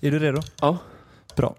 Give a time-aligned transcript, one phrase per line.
[0.00, 0.40] Är du redo?
[0.60, 0.78] Ja.
[1.36, 1.54] Bra.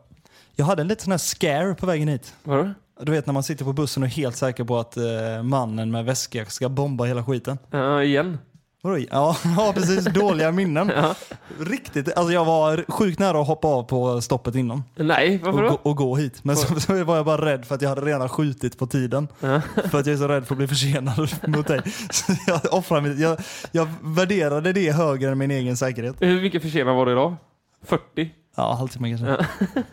[0.55, 2.33] Jag hade en liten sån här scare på vägen hit.
[2.43, 2.69] Vadå?
[3.01, 5.91] Du vet när man sitter på bussen och är helt säker på att eh, mannen
[5.91, 7.57] med väska ska bomba hela skiten.
[7.71, 8.37] Ja, igen.
[8.81, 8.97] Vadå?
[9.11, 10.05] Ja, ja, precis.
[10.05, 10.91] Dåliga minnen.
[10.95, 11.15] Ja.
[11.59, 12.17] Riktigt.
[12.17, 14.83] Alltså jag var sjukt nära att hoppa av på stoppet innan.
[14.95, 15.79] Nej, varför Och då?
[15.83, 16.43] gå, och gå hit.
[16.43, 19.27] Men så, så var jag bara rädd för att jag hade redan skjutit på tiden.
[19.39, 19.61] Ja.
[19.89, 21.81] För att jag är så rädd för att bli försenad mot dig.
[22.11, 23.37] Så jag offrar mitt, jag,
[23.71, 26.15] jag värderade det högre än min egen säkerhet.
[26.19, 27.35] Hur mycket försenad var det idag?
[27.83, 28.31] 40?
[28.55, 29.27] Ja, halvtimme kanske.
[29.27, 29.37] Ja.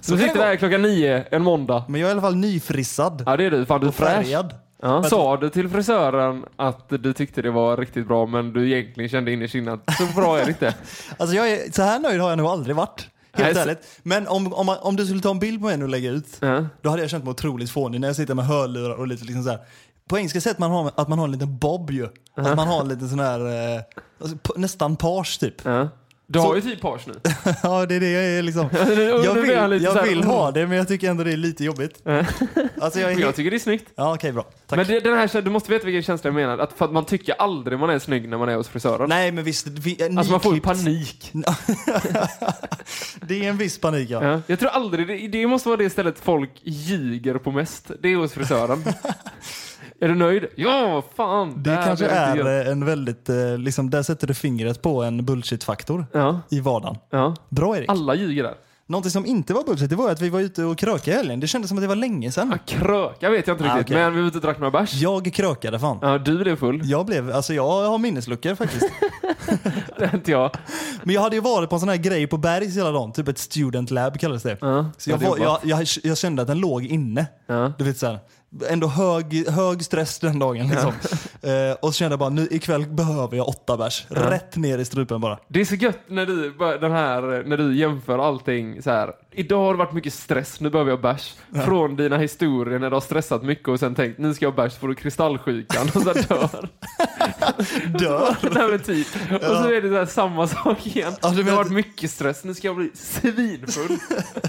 [0.00, 0.48] Så kan det sitter vara.
[0.48, 1.84] där klockan nio en måndag.
[1.88, 3.22] Men jag är i alla fall nyfrissad.
[3.26, 3.66] Ja, det är du.
[3.66, 4.08] Fan, du är och fräsch.
[4.24, 4.54] färgad.
[4.82, 5.02] Ja.
[5.02, 9.32] Sa du till frisören att du tyckte det var riktigt bra men du egentligen kände
[9.32, 10.74] innerst inne att så bra är det inte?
[11.18, 13.08] Alltså jag är, så här nöjd har jag nog aldrig varit.
[13.32, 14.00] Helt Nej, så- ärligt.
[14.02, 16.66] Men om, om, om du skulle ta en bild på mig och lägga ut, Ja.
[16.82, 19.42] då hade jag känt mig otroligt fånig när jag sitter med hörlurar och lite liksom
[19.42, 19.58] så här.
[20.08, 22.04] På engelska säger man har, att man har en liten bob ju.
[22.34, 23.40] Att man har en liten sån här,
[23.76, 23.80] eh,
[24.20, 25.54] alltså, nästan page typ.
[25.64, 25.88] Ja.
[26.32, 27.14] Du Så- har ju typ page nu.
[27.62, 28.68] ja, det är det jag är liksom.
[29.24, 32.02] Jag vill, så jag vill ha det, men jag tycker ändå det är lite jobbigt.
[32.80, 33.88] Alltså jag är jag tycker det är snyggt.
[33.94, 34.42] Ja, okej, bra.
[34.42, 34.76] Tack.
[34.76, 36.58] Men det, den här, du måste veta vilken känsla jag menar.
[36.58, 39.08] Att, för att man tycker aldrig man är snygg när man är hos frisören.
[39.08, 39.66] Nej, men visst.
[39.66, 41.32] Vi, Alltså man får ju panik.
[43.20, 44.24] Det är en viss panik, ja.
[44.24, 44.40] Ja.
[44.46, 47.90] Jag tror aldrig, det, det måste vara det stället folk ljuger på mest.
[48.02, 48.84] Det är hos frisören.
[50.00, 50.46] Är du nöjd?
[50.56, 51.62] Ja, fan.
[51.62, 56.06] Det kanske är eh, en väldigt, eh, liksom, där sätter du fingret på en bullshit-faktor
[56.12, 56.96] Ja, i vardagen.
[57.10, 57.34] ja.
[57.48, 57.90] Bra Erik.
[57.90, 58.54] Alla ljuger där.
[58.86, 61.40] Någonting som inte var bullshit, det var att vi var ute och krökade i helgen.
[61.40, 62.48] Det kändes som att det var länge sedan.
[62.52, 64.02] Ja, kröka vet jag inte Ah, riktigt, okej.
[64.04, 64.94] men vi var ute och drack några bärs.
[64.94, 65.98] Jag krökade fan.
[66.02, 66.80] Ja, du blev full.
[66.84, 68.86] Jag blev, alltså jag har minnesluckor faktiskt.
[69.98, 70.50] Det är inte jag.
[71.02, 73.28] Men jag hade ju varit på en sån här grej på Bergs hela dagen, typ
[73.28, 74.56] ett student lab kallades det.
[74.60, 77.26] Ja, Så jag, var, jag, jag, jag kände att den låg inne.
[77.46, 77.72] Ja.
[77.78, 78.18] Du vet så här,
[78.68, 80.68] ändå hög, hög stress den dagen.
[80.68, 80.92] Liksom.
[81.42, 84.06] Eh, och så kände jag bara, nu ikväll behöver jag åtta bärs.
[84.08, 85.38] Rätt ner i strupen bara.
[85.48, 89.12] Det är så gött när du, bara den här, när du jämför allting så här.
[89.32, 91.34] Idag har det varit mycket stress, nu behöver jag bärs.
[91.64, 94.78] Från dina historier när du har stressat mycket och sen tänkt nu ska jag bärs,
[94.78, 96.68] får du kristallsjukan och så dör.
[97.98, 98.36] Dör.
[98.54, 99.06] Nej men typ.
[99.32, 101.12] Och så är det så här samma sak igen.
[101.22, 103.98] Ja, du det har varit mycket stress, nu ska jag bli svinfull.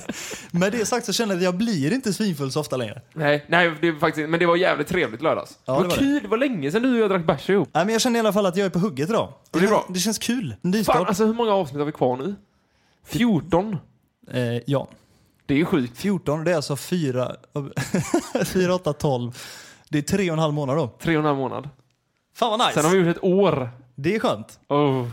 [0.52, 3.02] Med det sagt så känner jag att jag blir inte svinfull så ofta längre.
[3.14, 5.60] nej, nej det är faktiskt, men det var jävligt trevligt lördags.
[5.66, 6.28] Ja, det det var kul, det.
[6.28, 7.70] var länge sedan du och jag drack bärs ihop.
[7.74, 9.34] Nej, men jag känner i alla fall att jag är på hugget idag.
[9.52, 9.86] det är bra.
[9.90, 10.56] det känns kul.
[10.86, 12.36] Fan, alltså hur många avsnitt har vi kvar nu?
[13.06, 13.78] 14?
[14.34, 14.88] Eh, ja.
[15.46, 15.98] Det är ju sjukt.
[15.98, 17.36] 14, det är alltså 4,
[18.46, 19.38] 4, 8, 12.
[19.90, 20.88] Det är tre och en halv månad då.
[21.00, 21.70] Tre och en halv månad.
[22.36, 22.74] Fan vad nice.
[22.74, 23.70] Sen har vi gjort ett år.
[23.96, 24.60] Det är skönt.
[24.68, 25.08] Oh.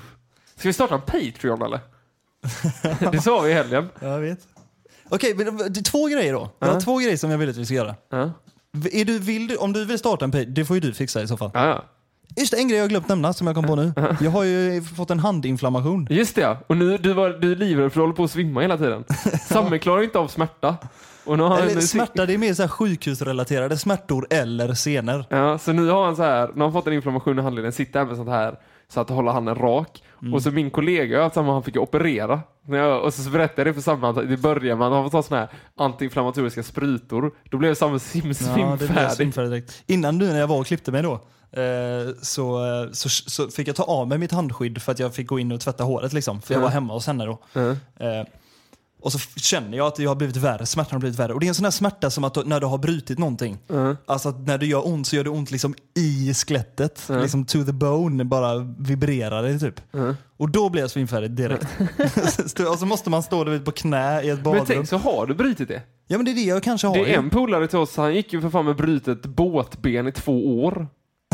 [0.56, 1.80] Ska vi starta en Patreon eller?
[3.12, 3.88] det sa vi i helgen.
[4.00, 4.38] Jag vet.
[5.08, 6.50] Okej, men det är två grejer då.
[6.58, 7.94] Jag har två grejer som jag vill att vi ska göra.
[8.10, 8.30] Ja,
[8.92, 11.22] Är du, vill du, om du vill starta en page, det får ju du fixa
[11.22, 11.50] i så fall.
[11.54, 11.66] ja.
[11.66, 11.84] ja.
[12.36, 13.92] Just det, en grej jag glömt nämna som jag kom på nu.
[14.20, 16.06] Jag har ju fått en handinflammation.
[16.10, 16.58] Just det ja.
[16.66, 19.04] Och nu, du, var, du är livrädd för att hålla på att svimma hela tiden.
[19.48, 20.76] Samme klarar inte av smärta.
[21.24, 25.24] Och nu har Eller smärta, det är mer så här sjukhusrelaterade smärtor eller senor.
[25.28, 27.72] Ja, så nu har han så här, nu har han fått en inflammation i handleden,
[27.72, 30.02] sitter här med sånt här så att hålla handen rak.
[30.22, 30.34] Mm.
[30.34, 32.40] Och så min kollega samma, han fick operera.
[33.02, 35.40] Och så berättade jag det för Samme att i början man har fått ta såna
[35.40, 37.32] här antiinflammatoriska sprutor.
[37.50, 39.82] Då blev Samme sim, Ja, det blev svimfärdig direkt.
[39.86, 41.20] Innan nu när jag var och klippte mig då,
[42.22, 45.26] så, eh, så, så fick jag ta av mig mitt handskydd för att jag fick
[45.26, 46.40] gå in och tvätta håret liksom.
[46.40, 46.64] För jag Ja.
[46.64, 47.38] var hemma hos henne då.
[48.00, 48.24] Eh,
[49.02, 51.32] och så känner jag att jag har blivit värre, smärtan har blivit värre.
[51.32, 53.58] Och det är en sån här smärta som att du- när du har brutit någonting.
[53.66, 53.96] Ja.
[54.06, 57.02] Alltså att när det gör ont så gör det ont liksom i skelettet.
[57.08, 57.20] Ja.
[57.20, 59.80] Liksom to the bone, bara vibrerar det typ.
[59.90, 60.14] Ja.
[60.36, 61.66] Och då blir jag svimfärdig direkt.
[62.72, 64.64] och så måste man stå vet, på knä i ett Men badrum.
[64.66, 65.82] tänk så har du brutit det.
[66.06, 66.94] Ja men det är det jag kanske har.
[66.94, 70.12] Det är en polare till oss, han gick ju för fan med brutet båtben i
[70.12, 70.86] två år.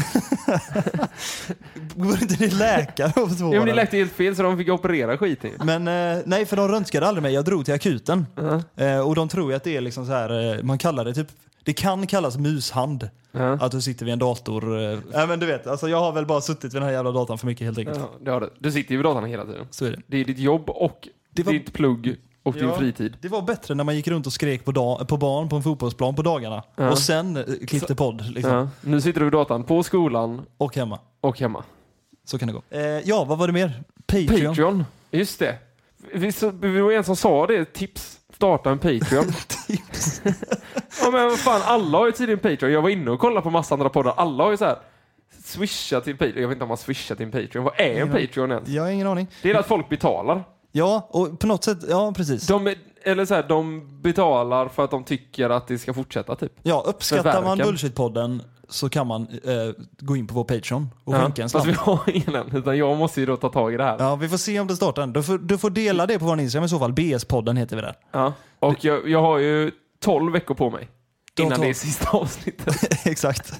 [1.97, 4.69] Går inte till läkare på två Ja, men det läkte helt fel så de fick
[4.69, 5.51] operera skiten.
[5.65, 7.35] Men eh, nej, för de röntgade aldrig mig.
[7.35, 8.27] Jag drog till akuten.
[8.77, 11.15] Eh, och de tror ju att det är liksom så här, eh, man kallar det
[11.15, 11.29] typ,
[11.65, 13.09] det kan kallas mushand.
[13.61, 14.83] Att du sitter vid en dator.
[14.93, 17.11] Eh, nej men du vet, alltså jag har väl bara suttit vid den här jävla
[17.13, 17.99] datorn för mycket helt enkelt.
[17.99, 18.51] Ja, det har du.
[18.59, 19.67] Du sitter ju vid datorn hela tiden.
[19.71, 20.03] Så är det.
[20.07, 22.79] Det är ditt jobb och Det var- ditt plugg och din Ja.
[22.79, 23.17] fritid.
[23.21, 25.63] Det var bättre när man gick runt och skrek på, dag, på barn på en
[25.63, 26.63] fotbollsplan på dagarna.
[26.77, 26.91] Ja.
[26.91, 28.53] Och sen eh, klippte podd liksom.
[28.55, 28.69] Ja.
[28.81, 30.99] Nu sitter du vid datorn på skolan Och hemma.
[31.21, 31.65] och hemma.
[32.25, 32.63] Så kan det gå.
[32.71, 33.83] Eh, ja, vad var det mer?
[34.07, 34.49] Patreon.
[34.49, 35.59] Patreon, just det.
[36.15, 38.19] Vi, så, vi var en som sa det, tips.
[38.35, 39.25] Starta en Patreon.
[39.67, 40.23] Tips.
[41.03, 42.73] ja men vad fan, alla har ju tydligen Patreon.
[42.73, 44.15] Jag var inne och kollade på massa andra poddar.
[44.17, 44.77] Alla har ju så här
[45.45, 46.41] swisha till Patreon.
[46.43, 47.65] Jag vet inte om man swishar till en Patreon.
[47.65, 48.69] Vad är en Patreon ens?
[48.69, 49.27] Jag har ingen aning.
[49.43, 50.45] Det är att folk betalar.
[50.77, 52.47] Ja, och på något sätt, ja precis.
[52.47, 56.53] De, eller så här, de betalar för att de tycker att det ska fortsätta typ.
[56.63, 57.61] Ja, uppskattar man.
[57.61, 61.65] Bullshit-podden så kan man eh, gå in på vår Patreon och Ja, skänka en fast
[61.65, 61.79] slant.
[61.79, 63.97] vi har ingen än, utan jag måste ju då ta tag i det här.
[63.99, 65.13] Ja, vi får se om det startar än.
[65.13, 66.93] Du får, du får dela det på vår Instagram i så fall.
[66.93, 67.95] BS-podden heter vi där.
[68.13, 68.33] Ja.
[68.59, 70.89] Och jag, jag har ju 12 veckor på mig.
[71.41, 73.07] Innan det är sista avsnittet.
[73.07, 73.53] Exakt.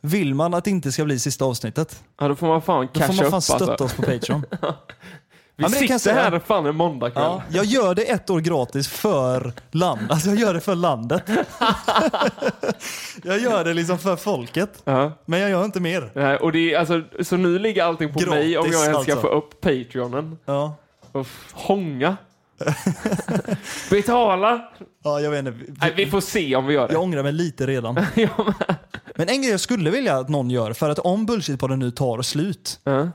[0.00, 3.00] Vill man att det inte ska bli sista avsnittet, Ja, då får man fan då
[3.00, 3.84] casha får man fan upp stötta alltså.
[3.84, 4.44] oss på Patreon.
[5.68, 6.30] Vi men det kan jag sitter säga.
[6.30, 7.22] här fan en måndagkväll.
[7.24, 10.00] Ja, jag gör det ett år gratis för land.
[10.10, 11.22] Alltså jag gör det för landet.
[13.22, 14.82] jag gör det liksom för folket.
[14.84, 15.12] Ja.
[15.26, 16.10] Men jag gör inte mer.
[16.14, 19.02] Nej, Och det är, alltså, så nu ligger allting på Gratis, mig om jag ens
[19.02, 19.20] ska alltså.
[19.20, 20.38] få upp Patreonen.
[20.44, 20.74] Ja.
[21.12, 22.16] Och f- hånga.
[23.90, 24.60] Betala!
[25.04, 25.72] Ja, jag vet inte.
[25.80, 26.94] Nej, vi får se om vi gör det.
[26.94, 27.94] Jag ångrar mig lite redan.
[29.14, 32.22] Men en grej jag skulle vilja att någon gör, för att om Bullshit-podden nu tar
[32.22, 32.80] slut.
[32.84, 33.08] Ja.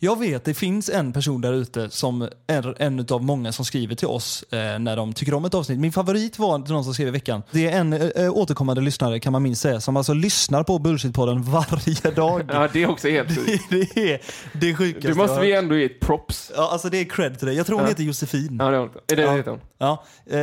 [0.00, 3.94] Jag vet det finns en person där ute som är en av många som skriver
[3.94, 5.78] till oss eh, när de tycker om ett avsnitt.
[5.78, 7.42] Min favorit var någon som skrev i veckan.
[7.50, 11.42] Det är en eh, återkommande lyssnare kan man minst säga som alltså lyssnar på Bullshit-podden
[11.42, 12.42] varje dag.
[12.48, 13.64] ja, det är också helt sjukt.
[13.70, 14.20] det är
[14.52, 16.52] det sjukaste Du måste vi ändå ge ett props.
[16.56, 17.56] Ja, alltså det är cred till dig.
[17.56, 17.88] Jag tror hon Ja.
[17.88, 18.56] heter Josefin.
[18.60, 18.70] Ja,
[19.06, 19.22] det är det.
[19.22, 19.36] Ja.
[19.36, 19.60] heter hon.
[19.78, 20.38] Ja, eh,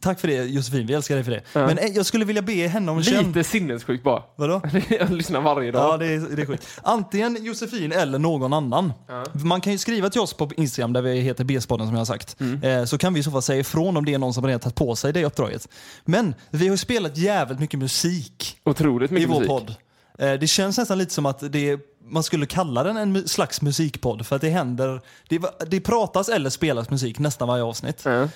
[0.00, 1.42] tack för det Josefin, vi älskar dig för det.
[1.52, 1.66] Ja.
[1.66, 3.26] Men eh, jag skulle vilja be henne om känd...
[3.26, 4.22] Lite sinnessjukt bara.
[4.36, 4.60] Vadå?
[4.88, 6.00] Jag lyssnar varje Ja, dag.
[6.00, 6.66] det är, det är sjukt.
[6.82, 8.91] Antingen Josefin eller någon annan.
[9.08, 9.24] Ja.
[9.32, 12.04] Man kan ju skriva till oss på Instagram där vi heter B-spaden som jag har
[12.04, 12.40] sagt.
[12.40, 12.62] Mm.
[12.62, 14.60] Eh, så kan vi i så fall säga ifrån om det är någon som redan
[14.60, 15.68] tagit på sig det uppdraget.
[16.04, 19.48] Men vi har ju spelat jävligt mycket musik Otroligt i mycket vår musik.
[19.48, 19.74] podd.
[20.18, 24.26] Eh, det känns nästan lite som att det man skulle kalla den en slags musikpodd
[24.26, 28.02] för att det händer, det, det pratas eller spelas musik nästan varje avsnitt.
[28.04, 28.28] Ja.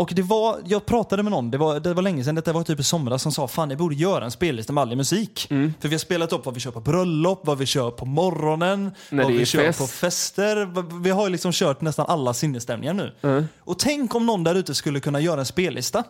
[0.00, 2.62] Och det var, jag pratade med någon, det var, det var länge sedan, detta var
[2.62, 5.46] typ i somras, som sa fan ni borde göra en spellista med all musik.
[5.50, 5.74] Mm.
[5.80, 8.90] För vi har spelat upp vad vi kör på bröllop, vad vi kör på morgonen,
[9.10, 9.78] När vad vi kör fest.
[9.78, 11.00] på fester.
[11.02, 13.12] Vi har ju liksom kört nästan alla sinnesstämningar nu.
[13.20, 13.42] Ja.
[13.60, 16.04] Och tänk om någon där ute skulle kunna göra en spellista.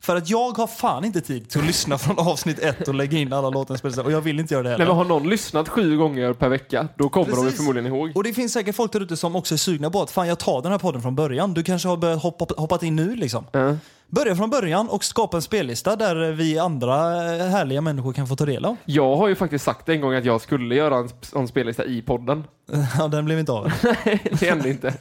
[0.00, 3.18] För att jag har fan inte tid till att lyssna från avsnitt ett och lägga
[3.18, 4.02] in alla en spellista.
[4.02, 4.84] Och jag vill inte göra det heller.
[4.84, 7.56] Nej, men har någon lyssnat sju gånger per vecka, då kommer de ju Precis.
[7.56, 8.12] förmodligen ihåg.
[8.14, 10.38] Och det finns säkert folk där ute som också är sugna på att fan jag
[10.38, 11.54] tar den här podden från början.
[11.54, 13.44] Du kanske har börjat hoppa, hoppat in nu liksom.
[13.52, 13.76] Ja.
[14.08, 16.96] Börja från början och skapa en spellista där vi andra
[17.36, 18.76] eh, härliga människor kan få ta del av.
[18.84, 22.02] Jag har ju faktiskt sagt en gång att jag skulle göra en en spellista i
[22.02, 22.44] podden.
[22.98, 23.72] Ja, den blev inte av.
[24.40, 24.94] det hände inte.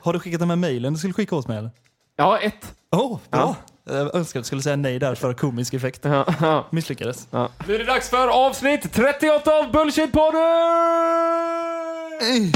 [0.00, 1.70] Har du skickat den med mejlen du skulle skicka åt mig eller?
[2.16, 2.74] Ja, ett.
[2.96, 3.56] Åh, bra!
[3.84, 6.00] Jag önskar att du skulle säga nej där för komisk effekt.
[6.04, 7.28] Ja, ja, Misslyckades.
[7.30, 7.48] ja.
[7.68, 12.52] Nu är det dags för avsnitt 38 av Bullshit-podden!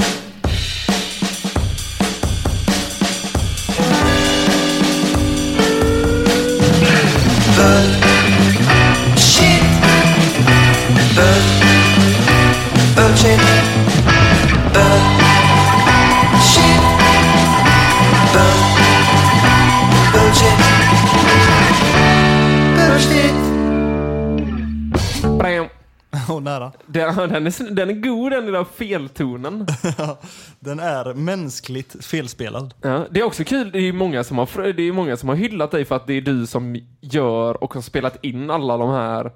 [27.27, 29.67] Den, den, är, den är god den där feltonen.
[30.59, 32.73] Den är mänskligt felspelad.
[32.81, 35.35] Ja, det är också kul, det är många som har, det är många som har
[35.35, 38.89] hyllat dig för att det är du som gör och har spelat in alla de
[38.89, 39.31] här,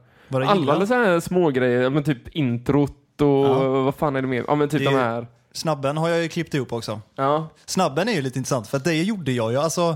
[0.47, 3.69] alla så här små grejer, men typ introt och Ja.
[3.69, 4.43] vad fan är det mer?
[4.47, 5.27] Ja men typ Det de här.
[5.51, 7.01] Snabben har jag ju klippt ihop också.
[7.15, 7.49] Ja.
[7.65, 9.57] Snabben är ju lite intressant för att det gjorde jag ju.
[9.57, 9.95] Alltså,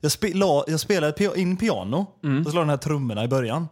[0.00, 2.42] jag, spe, la, jag spelade in piano Mm.
[2.42, 3.68] och så la den här trummorna i början.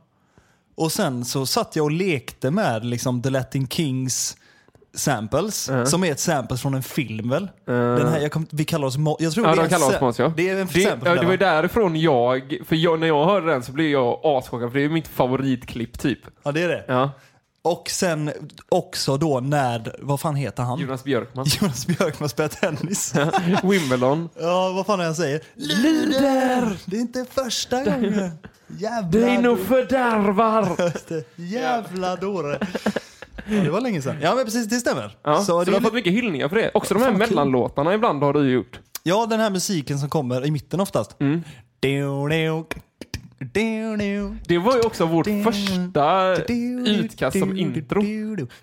[0.76, 4.37] Och sen så satt jag och lekte med liksom The Latin Kings
[4.94, 5.87] samples, Ja.
[5.87, 7.43] som är ett sample från en film väl?
[7.43, 9.69] Eh, Den här, jag kom, vi kallar oss Mo- jag tror Ja, det är de
[9.70, 10.32] kallar oss Måns, ja.
[10.37, 13.46] Det är en det, sample från det var därifrån jag, för jag, när jag hörde
[13.46, 16.19] den så blev jag aschockad för det är mitt favoritklipp typ.
[16.43, 16.84] Ja, det är det.
[16.89, 17.10] Ja.
[17.62, 18.31] Och sen
[18.69, 20.79] också då när, vad fan heter han?
[20.81, 21.46] Jonas Björkman.
[21.60, 23.15] Jonas Björkman spelar tennis.
[23.62, 24.29] Wimbledon.
[24.41, 25.41] Ja, vad fan är det han säger?
[25.55, 26.77] Luder!
[26.84, 28.31] Det är inte första gången.
[28.69, 29.67] Jävla Det är nog dåre.
[29.67, 30.69] fördärvar!
[31.37, 32.58] Jävla dåre.
[33.49, 34.17] Ja, det var länge sedan.
[34.23, 35.17] Ja, men precis, det stämmer.
[35.23, 36.70] Ja, så så det har fått mycket hyllningar för det.
[36.75, 37.29] Också de här Fan, kul.
[37.29, 38.81] mellanlåtarna ibland har du gjort.
[39.03, 41.20] ja, den här musiken som kommer i mitten oftast.
[41.20, 41.43] Mm.
[44.49, 46.35] Det var ju också vårt första
[46.87, 48.03] utkast som intro.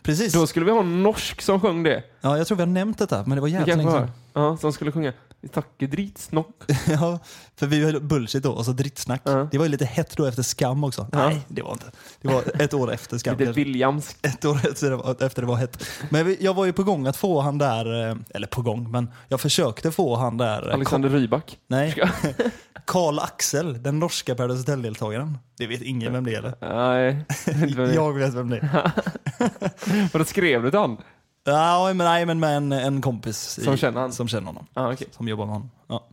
[0.03, 0.33] Precis.
[0.33, 2.03] Då skulle vi ha en norsk som sjöng det.
[2.21, 4.11] Ja, jag tror vi har nämnt detta, men det var jävligt länge sedan.
[4.33, 6.63] Ja, som skulle sjunga Vi tackar dritsnopp.
[6.87, 7.19] Ja,
[7.55, 9.21] för vi höll bullshit då, och så drittsnack.
[9.23, 9.47] Ja.
[9.51, 11.07] Det var ju lite hett då efter Skam också.
[11.11, 11.17] Ja.
[11.29, 11.85] Nej, det var inte.
[12.21, 13.37] Det var ett år efter Skam.
[13.39, 14.15] Lite Williams.
[14.21, 15.85] Ett år efter det, var, efter det var hett.
[16.09, 19.09] Men jag var ju på gång att få han där, eh, eller på gång, men
[19.27, 20.67] jag försökte få han där.
[20.69, 21.57] eh, Alexander Rybak.
[21.67, 21.95] Nej.
[22.85, 25.37] Karl Axel, den norska Paradise Hotel-deltagaren.
[25.57, 26.53] Det vet ingen vem det är eller?
[26.61, 27.25] Nej.
[27.95, 28.91] Jag vet vem det är.
[30.13, 30.97] Vadå, skrev du till han?
[31.43, 33.59] Ja, men, nej, men med en, en kompis.
[33.63, 34.11] Som känner han?
[34.11, 34.67] Som känner honom.
[34.73, 35.07] Ja, okej.
[35.11, 35.71] Som jobbar med honom.
[35.87, 36.07] Ja.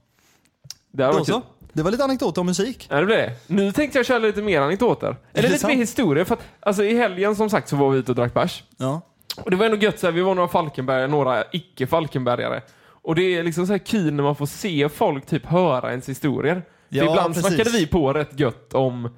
[0.90, 1.25] Det Då kul.
[1.25, 1.42] så.
[1.72, 2.87] Det var lite anekdoter om musik.
[2.90, 3.32] Ja, det blir det.
[3.46, 5.16] Nu tänkte jag köra lite mer anekdoter.
[5.32, 5.72] Eller lite sant?
[5.72, 6.25] mer historia.
[6.25, 8.64] För att, alltså, I helgen som sagt så var vi ute och drack bärs.
[8.76, 9.00] Ja.
[9.37, 12.62] Och det var ändå gött, så här, vi var några Falkenbergare, några icke-Falkenbergare.
[13.02, 16.08] Och det är liksom så här kul när man får se folk typ höra ens
[16.08, 16.62] historier.
[16.88, 17.46] Ja, ibland precis.
[17.46, 19.10] snackade vi på rätt gött om,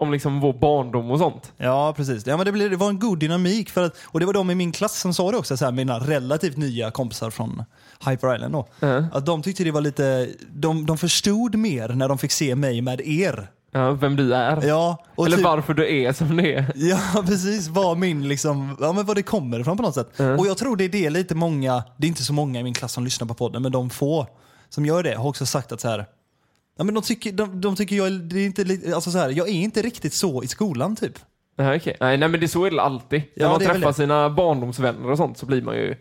[0.00, 1.52] om liksom vår barndom och sånt.
[1.56, 2.26] Ja, precis.
[2.26, 3.70] Ja, men det, blev, det var en god dynamik.
[3.70, 5.72] För att, och det var de i min klass som sa det också, så här,
[5.72, 7.64] mina relativt nya kompisar från
[8.06, 8.52] Hyper Island.
[8.52, 8.66] Då.
[8.80, 9.04] Ja.
[9.12, 12.80] Att de tyckte det var lite, de, de förstod mer när de fick se mig
[12.80, 13.50] med er.
[13.72, 14.66] Ja, vem du är.
[14.66, 16.72] Ja, Eller typ, varför du är som du är.
[16.74, 17.68] Ja, precis.
[17.68, 20.18] Vad min liksom, ja men vad det kommer ifrån på något sätt.
[20.18, 20.38] Mm.
[20.38, 22.74] Och jag tror det är det lite många, det är inte så många i min
[22.74, 24.26] klass som lyssnar på podden, men de få
[24.68, 26.06] som gör det har också sagt att så här,
[26.80, 29.18] ja men de tycker, de, de tycker jag, är- det är inte, li- alltså så
[29.18, 31.18] här, jag är inte riktigt så i skolan typ.
[31.56, 31.96] Ja, okej.
[32.00, 33.22] nej, nej, men det är så är det alltid.
[33.34, 33.94] Ja, När man det är väl träffar det.
[33.94, 35.96] sina barndomsvänner och sånt så blir man ju,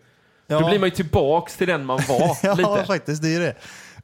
[0.47, 2.37] Ja, då blir man ju tillbaks till den man var.
[2.43, 2.83] ja lite.
[2.87, 3.55] faktiskt, det är det.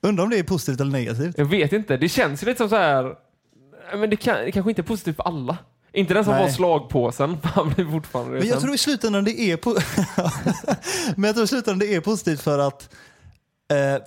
[0.02, 1.38] Undrar om det är positivt eller negativt.
[1.38, 1.98] Jag vet inte.
[1.98, 3.04] Det känns ju lite som så här.
[3.04, 5.58] nej, Men det, kan, det kanske inte är positivt för alla.
[5.94, 6.44] Inte den som Nej.
[6.44, 9.82] var slagpåsen, för han blir fortfarande Men jag tror i slutändan det är po-
[11.16, 12.90] Men jag tror i slutändan det är positivt för att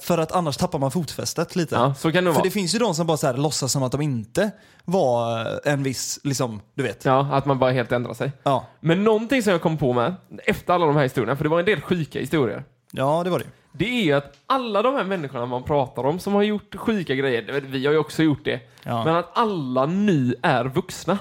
[0.00, 1.75] för att annars tappar man fotfästet lite.
[1.75, 2.45] Ja, så kan det För vara.
[2.45, 4.50] det finns ju de som bara så här, låtsas som att de inte
[4.85, 7.05] var eh, en viss, liksom, du vet.
[7.05, 8.33] Ja, att man bara helt ändrar sig.
[8.43, 10.15] Ja, Men någonting som jag kom på med,
[10.47, 12.65] efter alla de här historierna, för det var en del sjuka historier.
[12.93, 13.45] ja det var det.
[13.73, 17.15] Det är ju att alla de här människorna man pratar om som har gjort sjuka
[17.15, 19.05] grejer, vi har ju också gjort det, Ja.
[19.05, 21.19] men att alla nu är vuxna.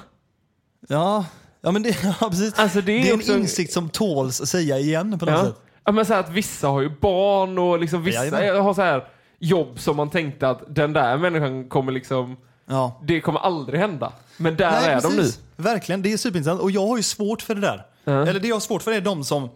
[0.88, 1.26] Ja,
[1.62, 2.60] ja men det, ja, precis.
[2.60, 5.46] Alltså det är, det är också en insikt som tåls att säga igen på något
[5.46, 5.56] sätt.
[5.88, 8.62] Ja, men så här att vissa har ju barn och liksom vissa Jajamän.
[8.64, 9.08] har så här
[9.40, 13.02] jobb som man tänkte att den där människan kommer liksom, Ja.
[13.04, 14.12] det kommer aldrig hända.
[14.38, 15.18] Men där Nej, är de nu.
[15.18, 15.40] precis.
[15.56, 16.62] Verkligen, det är superintressant.
[16.62, 17.86] Och jag har ju svårt för det där.
[18.04, 18.28] Ja.
[18.28, 19.50] Eller det jag har svårt för är de som,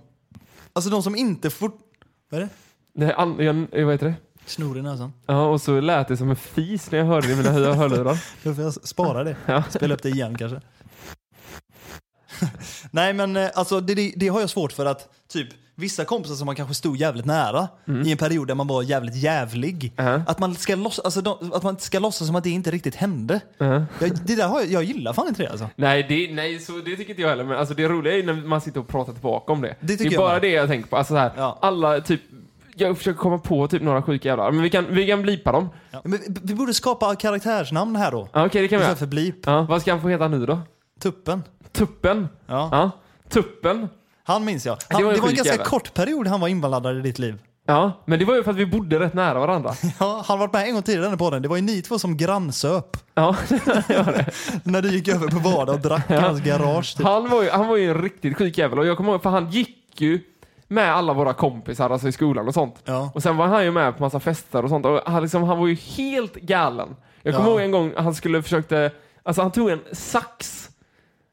[0.73, 1.71] alltså de som inte får,
[2.31, 2.49] vad är det?
[2.93, 3.35] Nej, an,
[3.71, 4.13] jag, vad heter det?
[4.45, 5.13] Snor i näsan.
[5.25, 7.73] Ja, och så lät det som en fis när jag hörde det i mina hö-
[7.73, 8.17] hörlurar.
[8.43, 9.35] Då får jag spara det.
[9.45, 9.63] Ja.
[9.69, 10.61] Spela upp det igen kanske.
[12.91, 15.47] Nej men eh, alltså det, det, det har jag svårt för att typ
[15.81, 17.67] vissa kompisar som man kanske stod jävligt nära
[18.05, 19.93] i en period där man var jävligt jävlig.
[19.95, 20.21] Ja.
[20.27, 22.95] Att, man ska loss, alltså, de, att man ska låtsas som att det inte riktigt
[22.95, 23.39] hände.
[23.57, 23.85] Ja.
[23.99, 25.69] Jag, det där har jag, jag gillar fan inte det alltså.
[25.75, 27.43] Nej, det, nej så det tycker inte jag heller.
[27.43, 29.75] Men alltså, det roliga är ju när man sitter och pratar tillbaka om det.
[29.79, 30.41] Det tycker är bara med.
[30.41, 30.97] det jag tänker på.
[30.97, 31.57] Alltså, så här, Ja.
[31.61, 32.21] Alla typ,
[32.75, 34.51] jag försöker komma på typ några sjuka jävlar.
[34.51, 35.69] Men vi kan, vi kan blipa dem.
[35.91, 36.01] Ja.
[36.03, 38.27] Men vi, borde skapa karaktärsnamn här då.
[38.33, 38.95] Okej, det kan vi göra.
[38.95, 39.35] för blip.
[39.45, 40.59] Ja, vad ska han få heta nu då?
[41.01, 41.43] Tuppen.
[41.71, 42.27] Tuppen?
[42.47, 42.69] Ja.
[42.71, 42.91] Ja.
[43.29, 43.89] Tuppen?
[44.31, 44.77] Han minns jag.
[44.77, 45.65] Det Han, var det en var en ganska jävel.
[45.67, 47.37] kort period han var inblandad i ditt liv.
[47.67, 49.73] Ja, men det var ju för att vi bodde rätt nära varandra.
[49.99, 51.41] Ja, han varit med en gång tidigare i den.
[51.41, 52.97] Det var ju ni två som grannsöp.
[53.13, 53.35] Ja,
[54.63, 56.97] När du gick över på vardag och drack i hans garage.
[56.97, 57.05] Typ.
[57.05, 59.29] han, var ju, han var ju en riktigt sjuk jävel och jag kommer ihåg, för
[59.29, 60.19] han gick ju
[60.67, 62.75] med alla våra kompisar, alltså i skolan och sånt.
[62.85, 63.11] Ja.
[63.15, 65.59] Och sen var han ju med på massa fester och sånt och han, liksom, han
[65.59, 66.95] var ju helt galen.
[67.23, 67.53] Jag kommer Ja.
[67.53, 68.91] ihåg en gång han skulle försökte,
[69.23, 70.60] alltså han tog en sax.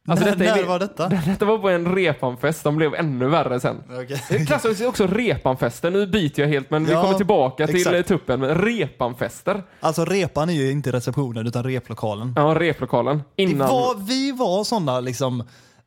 [0.09, 1.09] Alltså när, detta är- när var detta?
[1.27, 3.77] Detta var på en repanfest, de blev ännu värre sen.
[4.47, 8.09] Klassas ju också repanfester, nu byter jag helt men vi Ja, kommer tillbaka till exakt.
[8.09, 8.41] tuppen.
[8.41, 12.33] Men repanfester, Alltså repan är ju inte receptionen utan replokalen.
[12.37, 13.23] ja replokalen.
[13.37, 13.69] Innan...
[13.69, 15.41] var, vi var sådana liksom,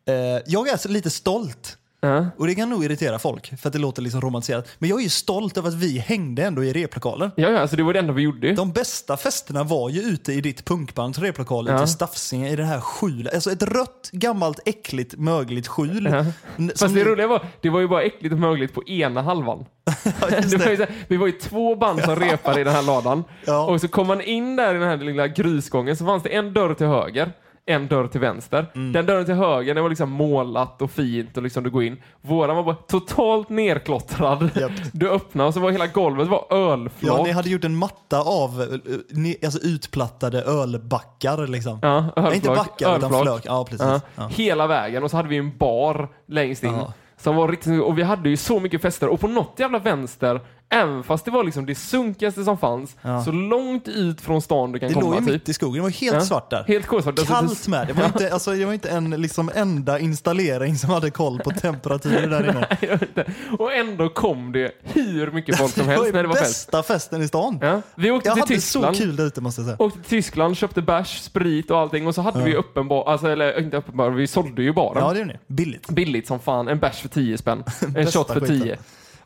[0.08, 0.14] eh,
[0.46, 1.78] jag är lite stolt.
[2.04, 2.26] Ja.
[2.38, 4.68] Och det kan nog irritera folk för att det låter liksom romantiserat.
[4.80, 7.32] Men jag är ju stolt över att vi hängde ändå i replokalen.
[7.36, 8.54] Ja, ja, alltså det var det enda vi gjorde.
[8.54, 11.84] De bästa festerna var ju ute i ditt punkbands replokal Ja.
[11.84, 13.34] i Stafsinge i det här skjulet.
[13.34, 16.08] Alltså ett rött, gammalt, äckligt, mögligt skjul.
[16.12, 16.26] Ja.
[16.58, 19.66] N- Fast det roliga var, det var ju bara äckligt och mögligt på ena halvan.
[20.32, 20.72] just det var det.
[20.72, 23.24] ju så vi var ju två band som repade i den här ladan.
[23.46, 23.66] Ja.
[23.66, 26.54] Och så kom man in där i den här lilla grusgången så fanns det en
[26.54, 27.32] dörr till höger,
[27.66, 28.66] en dörr till vänster.
[28.76, 28.92] Mm.
[28.92, 32.02] Den dörren till höger den var liksom målat och fint och liksom du går in.
[32.22, 34.50] Våran var bara totalt nerklottrad.
[34.56, 34.72] Japp.
[34.94, 37.20] Du öppnade och så var hela golvet var ölflak.
[37.20, 41.80] Ja, ni hade gjort en matta av eh, ni, alltså utplattade ölbackar liksom.
[41.82, 42.36] Ja, ölflak.
[42.36, 43.24] inte backar utan ölflak.
[43.24, 43.42] flök.
[43.46, 43.88] Ja, precis.
[43.88, 44.28] Ja, Ja.
[44.28, 46.74] Hela vägen och så hade vi en bar längst in.
[46.74, 46.94] Ja.
[47.18, 50.42] Som var riktigt, och vi hade ju så mycket fester och på något jävla vänster,
[50.72, 53.24] även fast det var liksom det sunkigaste som fanns, Ja.
[53.24, 55.32] så långt ut från stan du kan Det låg komma ju typ.
[55.34, 56.22] mitt i skogen, det var helt Ja.
[56.22, 56.64] svart där.
[56.68, 57.20] Helt kolsvart.
[57.20, 57.88] Alltså, Kallt med.
[57.88, 61.50] Det var inte, alltså, det var inte en liksom, enda installering som hade koll på
[61.52, 62.68] temperatur där inne.
[63.02, 63.26] Inte.
[63.60, 66.72] och ändå kom det hur mycket folk som Det helst när det var fest.
[66.72, 67.60] bästa festen i stan.
[67.62, 67.82] Ja.
[67.96, 68.96] Vi åkte Jag till hade Tyskland.
[68.98, 69.76] så kul där ute måste jag säga.
[69.80, 73.28] Åkte till Tyskland, köpte bärs, sprit och allting och så hade vi öppen bar, alltså
[73.28, 75.04] eller inte öppen bar, vi sålde ju baren.
[75.04, 75.38] Ja, det är ni.
[75.48, 75.90] Billigt.
[75.90, 77.64] Billigt som fan, en bärs för 10 spänn.
[77.96, 78.62] En shot för skiten.
[78.62, 78.78] 10.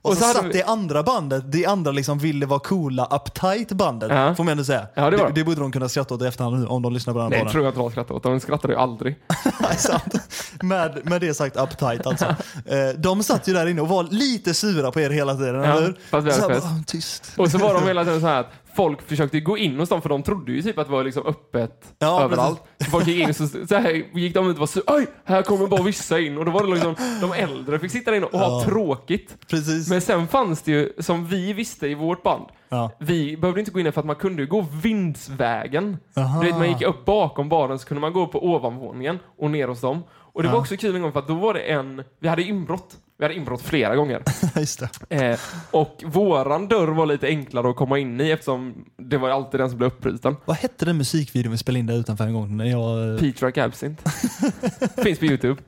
[0.05, 3.05] Och, Och så, så satt vi- det andra bandet, det andra liksom ville vara coola,
[3.05, 4.35] uptight bandet, Ja.
[4.35, 4.87] får man ändå säga.
[4.93, 5.39] Ja, det var det, det.
[5.41, 7.39] det borde de kunna skratta åt i efterhand nu om de lyssnar på den Nej,
[7.39, 7.51] podden.
[7.51, 8.23] tror jag inte de skrattade åt.
[8.23, 9.15] De skrattade ju aldrig.
[10.63, 12.25] Med, med det sagt uptight alltså.
[12.65, 15.63] Eh, de satt ju där inne och var lite sura på er hela tiden, Ja,
[15.63, 15.97] eller hur?
[16.09, 16.63] fast vi hade Så här fest.
[16.67, 17.31] bara, "Ah, tyst.
[17.37, 20.01] Och så var de hela tiden så här att folk försökte gå in hos dem
[20.01, 22.63] för de trodde ju typ att det var liksom öppet Ja, överallt.
[22.83, 25.41] Så folk gick in så, så här, gick de ut och var så, oj, här
[25.41, 26.37] kommer bara vissa in.
[26.37, 28.63] Och då var det liksom, de äldre fick sitta där inne och ha Ja.
[28.69, 29.37] tråkigt.
[29.49, 29.89] Precis.
[29.89, 32.91] Men sen fanns det ju, som vi visste i vårt band, ja.
[32.99, 35.97] vi behövde inte gå in för att man kunde ju gå vindsvägen.
[36.17, 36.39] Aha.
[36.41, 39.67] Du vet, man gick upp bakom baren så kunde man gå på ovanvåningen och ner
[39.67, 40.03] hos dem.
[40.35, 42.43] Och det var också kul en gång för att då var det en, vi hade
[42.43, 42.97] inbrott.
[43.17, 44.23] Vi hade inbrott flera gånger.
[44.55, 45.25] Just det.
[45.31, 45.39] Eh,
[45.71, 49.69] och våran dörr var lite enklare att komma in i eftersom det var alltid den
[49.69, 50.35] som blev uppbruten.
[50.45, 52.57] Vad hette den musikvideon vi spelade in där utanför en gång?
[52.57, 53.19] När jag...
[53.19, 54.09] Pete Drank Absinthe.
[55.03, 55.61] Finns på Youtube.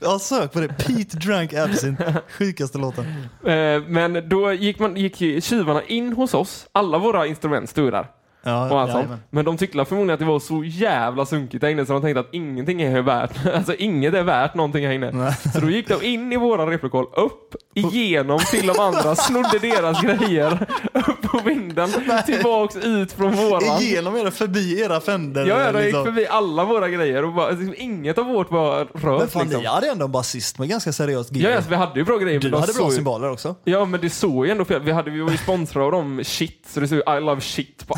[0.00, 0.68] Ja, sök på det.
[0.68, 2.22] Pete Drank Absinthe.
[2.28, 3.04] Sjukaste låten.
[3.44, 6.68] Eh, men då gick, man, gick ju tjuvarna in hos oss.
[6.72, 8.06] Alla våra instrument stod där.
[8.48, 9.08] Ja, Och allt sånt.
[9.30, 12.20] Men de tyckte förmodligen att det var så jävla sunkigt där inne så de tänkte
[12.20, 15.10] att ingenting är värt, alltså inget är värt någonting här inne.
[15.10, 15.34] Nej.
[15.54, 20.02] Så då gick de in i våra replokal, upp, igenom till de andra, snodde deras
[20.02, 21.88] grejer, upp på vinden,
[22.26, 23.82] tillbaks ut från våran.
[23.82, 25.46] Igenom era, förbi era fänder.
[25.46, 26.04] Ja, ja, de gick liksom.
[26.04, 29.18] förbi alla våra grejer och bara, liksom, inget av vårt var rört.
[29.18, 29.62] Men fan, liksom.
[29.62, 31.42] ni hade ändå en basist med ganska seriöst gig.
[31.42, 32.40] Ja, alltså, vi hade ju bra grejer.
[32.40, 33.54] du de hade bra symboler också.
[33.64, 34.82] Ja, men det såg ju ändå fel.
[34.82, 37.86] Vi, hade, vi var ju sponsrade av dem shit, så det såg I love shit
[37.88, 37.94] på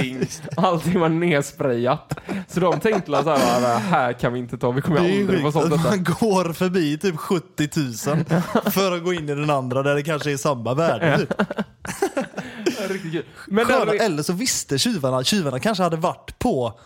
[0.00, 0.26] allting.
[0.56, 2.14] allting var nedsprayat.
[2.48, 5.58] Så de tänkte så här, "Nej, här kan vi inte ta, vi kommer aldrig få
[5.60, 5.82] att detta.
[5.88, 8.24] man går förbi typ 70 000
[8.72, 11.18] för att gå in i den andra där det kanske är samma värde.
[11.18, 11.32] Typ.
[12.90, 13.24] Riktigt kul.
[13.48, 16.78] Men Sköna, där, eller så visste tjuvarna, tjuvarna kanske hade varit på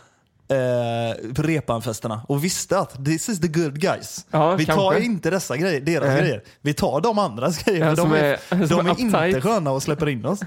[0.49, 4.27] eh, på repanfesterna och visste att this is the good guys.
[4.31, 5.01] Ja, vi tar kanske.
[5.01, 6.21] inte dessa grejer, deras Nej.
[6.21, 6.43] grejer.
[6.61, 7.87] Vi tar de andras grejer.
[7.87, 10.41] Ja, de är, är- de är inte sköna och släpper in oss.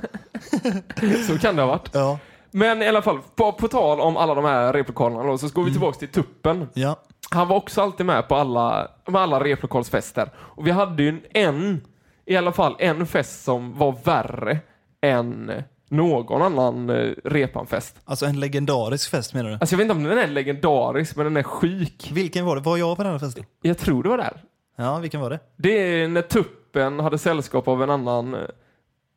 [1.28, 1.90] så kan det ha varit.
[1.92, 2.20] Ja.
[2.52, 5.62] Men i alla fall, på, på tal om alla de här replokalerna då, så går
[5.62, 5.66] Mm.
[5.66, 6.68] vi tillbaka till Tuppen.
[6.74, 6.96] Ja.
[7.32, 10.30] Han var också alltid med på alla, med alla replokalsfester.
[10.38, 11.82] Och vi hade ju en,
[12.26, 14.60] i alla fall en fest som var värre
[15.02, 15.52] än
[15.90, 17.96] någon annan eh, repanfest.
[18.06, 19.58] Alltså en legendarisk fest menar du?
[19.62, 22.10] Alltså jag vet inte om den är legendarisk, men den är sjuk.
[22.14, 22.62] Vilken var det?
[22.62, 23.44] Var jag på den här festen?
[23.62, 24.44] Jag tror det var där.
[24.78, 25.40] Ja, vilken var det?
[25.58, 28.40] Det är när Tuppen hade sällskap av en annan, eh,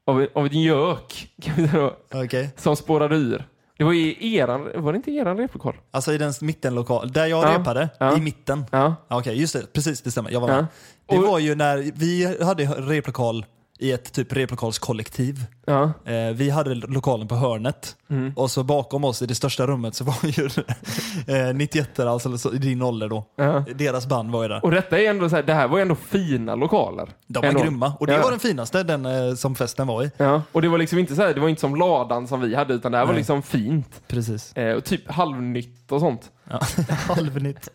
[0.06, 2.50] av, av en gök, kan vi säga då, Okej.
[2.56, 3.44] som spårade ur.
[3.78, 5.76] Det var i eran, var det inte eran replokal?
[5.90, 7.58] Alltså i den mittenlokal, där jag Ja.
[7.58, 8.16] repade, Ja.
[8.16, 8.64] i mitten.
[8.70, 8.94] Ja.
[9.08, 9.72] Ja, Okej, just det.
[9.72, 10.30] Precis, det stämmer.
[10.30, 10.54] Jag var Ja.
[10.56, 10.66] med.
[11.08, 13.46] Det Och- var ju när vi hade replokal
[13.82, 15.44] i ett typ replokalskollektiv.
[15.66, 15.82] Ja.
[16.04, 18.32] Eh, vi hade lokalen på hörnet Mm.
[18.36, 20.44] och så bakom oss i det största rummet så var ju
[21.48, 23.24] eh, 91 alltså så, i din ålder då.
[23.36, 23.64] ja.
[23.74, 24.64] Deras band var ju där.
[24.64, 27.08] Och detta är ändå så här, det här var ju ändå fina lokaler.
[27.26, 27.60] De var Ändå.
[27.62, 27.92] grymma.
[28.00, 28.22] Och det Ja.
[28.22, 30.10] var den finaste den eh, som festen var i.
[30.16, 32.54] Ja, och det var liksom inte så här, det var inte som ladan som vi
[32.54, 33.20] hade, utan det här var Nej.
[33.20, 34.02] liksom fint.
[34.08, 34.52] Precis.
[34.56, 36.30] Eh, och typ halvnytt och sånt.
[36.50, 36.60] Ja.
[37.08, 37.68] Halvnytt.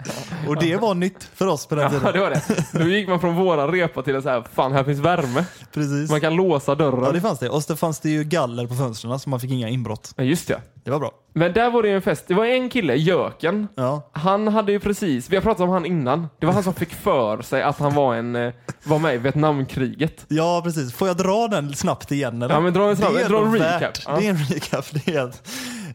[0.48, 2.14] Och det var nytt för oss på den Ja, tiden.
[2.14, 2.42] det var det.
[2.84, 5.46] Då gick man från våra repa till att säga, fan här finns värme.
[5.74, 6.12] Precis.
[6.12, 7.14] Man kan låsa Ja, dörren.
[7.14, 7.50] det fanns det.
[7.50, 10.12] Och så fanns det ju galler på fönstren så man fick inga inbrott.
[10.16, 10.62] Ja, just det.
[10.84, 11.12] Det var bra.
[11.34, 12.24] Men där var det ju en fest.
[12.28, 13.68] Det var en kille, Jöken.
[13.76, 14.10] Ja.
[14.12, 16.28] Han hade ju precis, vi har pratat om han innan.
[16.40, 18.54] Det var han som fick för sig att han var en, eh,
[18.84, 20.26] var med i Vietnamkriget.
[20.28, 20.94] Ja, precis.
[20.94, 22.42] Får jag dra den snabbt igen?
[22.42, 22.56] Eller?
[22.56, 23.94] Ja, men dra en snabb- Det är dra en recap.
[24.06, 24.18] Ja.
[24.20, 24.86] Det är en recap.
[24.92, 25.32] Det är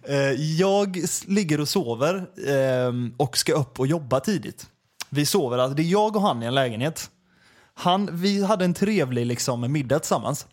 [0.08, 4.66] Eh, jag ligger och sover ehm, och ska upp och jobba tidigt.
[5.10, 7.10] Vi sover, alltså det är jag och han i en lägenhet.
[7.74, 10.46] Han, vi hade en trevlig liksom, middag tillsammans.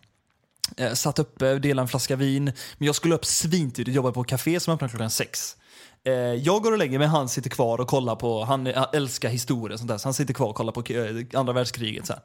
[0.77, 2.45] Eh, satt uppe, delade en flaska vin.
[2.77, 5.57] Men jag skulle upp svintidigt, jobba på ett café som öppnar klockan sex.
[6.03, 9.73] Eh, jag går och lägger mig, han sitter kvar och kollar på, han, älskar historia
[9.73, 12.05] och sånt där, så han sitter kvar och kollar på eh, andra världskriget.
[12.05, 12.21] Så här.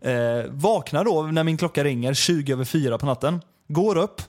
[0.00, 3.40] Eh, vaknar då när min klocka ringer 20 över 4 på natten.
[3.68, 4.22] Går upp,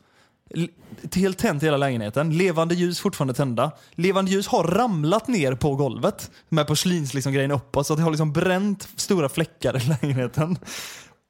[1.15, 2.37] helt tänt i hela lägenheten.
[2.37, 3.71] Levande ljus fortfarande tända.
[3.91, 8.03] Levande ljus har ramlat ner på golvet med porslinsgrejen liksom grejen uppåt så att det
[8.03, 10.57] har liksom bränt stora fläckar i lägenheten.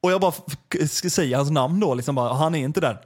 [0.02, 2.98] Och jag bara säger ska säga hans namn då, liksom bara, han är inte där.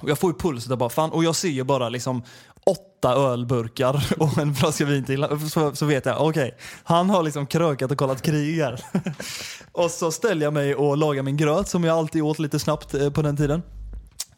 [0.00, 2.22] Och jag får ju pulsen där bara, fan, och jag ser ju bara liksom
[2.66, 5.26] åtta ölburkar och en flaska vin till.
[5.50, 8.80] Så, så vet jag, okej, han har liksom krökat och kollat krig här.
[9.72, 12.94] och så ställer jag mig och lagar min gröt som jag alltid åt lite snabbt
[12.94, 13.62] eh, på den tiden.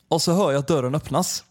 [0.09, 1.45] Och så hör jag att dörren öppnas.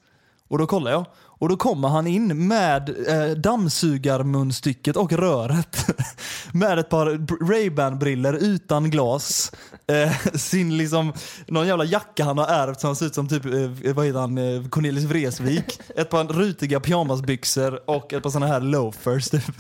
[0.48, 1.06] Och då kollar jag.
[1.38, 5.86] Och då kommer han in med eh, dammsugarmunstycket och röret.
[6.54, 7.06] med ett par
[7.50, 9.52] Ray-Ban-briller utan glas.
[9.88, 11.14] Eh, sin liksom,
[11.48, 14.38] någon jävla jacka han har ärvt som ser ut som typ, eh, vad heter han,
[14.38, 15.80] eh, Cornelis Vreeswijk.
[15.96, 19.56] Ett par rutiga pyjamasbyxor och ett par sådana här loafers typ.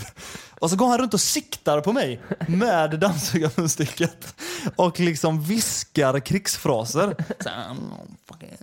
[0.65, 4.35] Och så går han runt och siktar på mig med dammsugarmunstycket.
[4.75, 7.15] Och liksom viskar krigsfraser.
[7.39, 7.75] Så här, "Oh,
[8.31, 8.57] fucking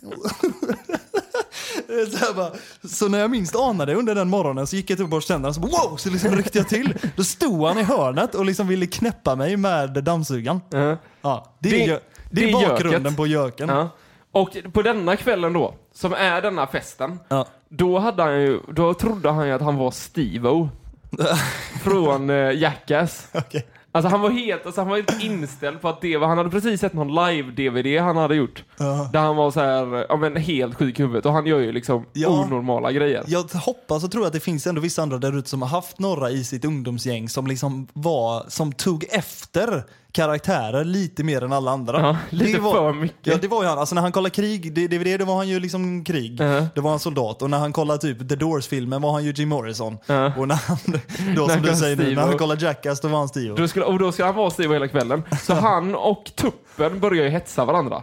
[2.13, 2.51] så, här bara,
[2.89, 5.49] så när jag minst anade under den morgonen så gick jag till och borstade tänderna
[5.49, 6.99] och så bara, wow, så liksom ryckte jag till.
[7.17, 10.61] Då stod han i hörnet och liksom ville knäppa mig med dammsugaren.
[10.71, 10.97] Ja.
[11.23, 13.17] Ja, det, Det- är, det är bakgrunden göket.
[13.17, 13.69] på göken.
[13.69, 13.89] Ja.
[14.33, 17.47] Och på denna kvällen då, som är denna festen, Ja.
[17.69, 20.69] då, hade han ju, då trodde han ju att han var Steve-O.
[21.83, 23.29] från eh, Jackass.
[23.35, 23.67] Okej.
[23.95, 26.51] Alltså han var helt, alltså han var helt inställd på att det var, han hade
[26.51, 28.65] precis sett någon live-DVD han hade gjort.
[28.79, 29.11] Ja.
[29.13, 31.73] Där han var så här, ja men helt sjuk i huvudet och han gör ju
[31.73, 32.29] liksom Ja.
[32.29, 33.25] onormala grejer.
[33.27, 35.99] Jag hoppas och tror att det finns ändå vissa andra där ute som har haft
[35.99, 41.71] några i sitt ungdomsgäng som liksom var, som tog efter karaktärer lite mer än alla
[41.71, 42.01] andra.
[42.01, 43.27] Ja, lite det var, för mycket.
[43.27, 43.79] Ja, det var ju han.
[43.79, 46.41] Alltså när han kollade krig, det, DVD, då var han ju liksom krig.
[46.41, 46.67] Ja.
[46.75, 47.43] Det var han soldat.
[47.43, 49.99] Och när han kollade typ The Doors-filmen var han ju Jim Morrison.
[50.07, 50.33] Ja.
[50.37, 50.79] Och när han,
[51.37, 53.55] då som du säger nu, när han kollade Jackass då var han Steve.
[53.57, 55.23] Då skulle, och då ska han vara Steve hela kvällen.
[55.43, 58.03] Så han och Tuppen börjar ju hetsa varandra.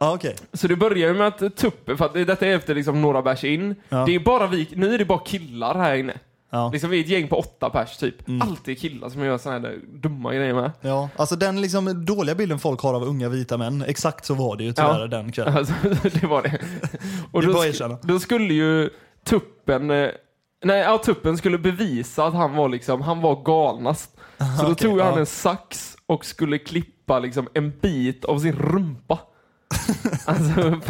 [0.00, 0.36] Ja, okej.
[0.52, 3.44] Så det börjar ju med att Tuppen, för att detta är efter liksom några bärs
[3.44, 3.74] in.
[3.88, 4.04] Ja.
[4.06, 6.14] Det är bara vi, nu är det bara killar här inne.
[6.54, 6.70] Ja.
[6.72, 8.28] Liksom vi är ett gäng på åtta pers typ.
[8.28, 8.42] Mm.
[8.48, 10.72] Alltid killar som gör såna här dumma grejer med.
[10.80, 14.56] Ja, alltså den liksom dåliga bilden folk har av unga vita män, exakt så var
[14.56, 15.06] det ju tyvärr Ja.
[15.06, 15.56] den kvällen.
[15.56, 15.74] Alltså,
[16.20, 16.58] det var det.
[17.32, 18.90] Och Det då, sk- då skulle ju
[19.24, 20.08] Tuppen, eh,
[20.64, 24.10] nej ja, Tuppen skulle bevisa att han var liksom, han var galnast.
[24.58, 25.18] Så då okej, tog han ja.
[25.20, 29.18] en sax och skulle klippa liksom en bit av sin rumpa.
[30.24, 30.80] alltså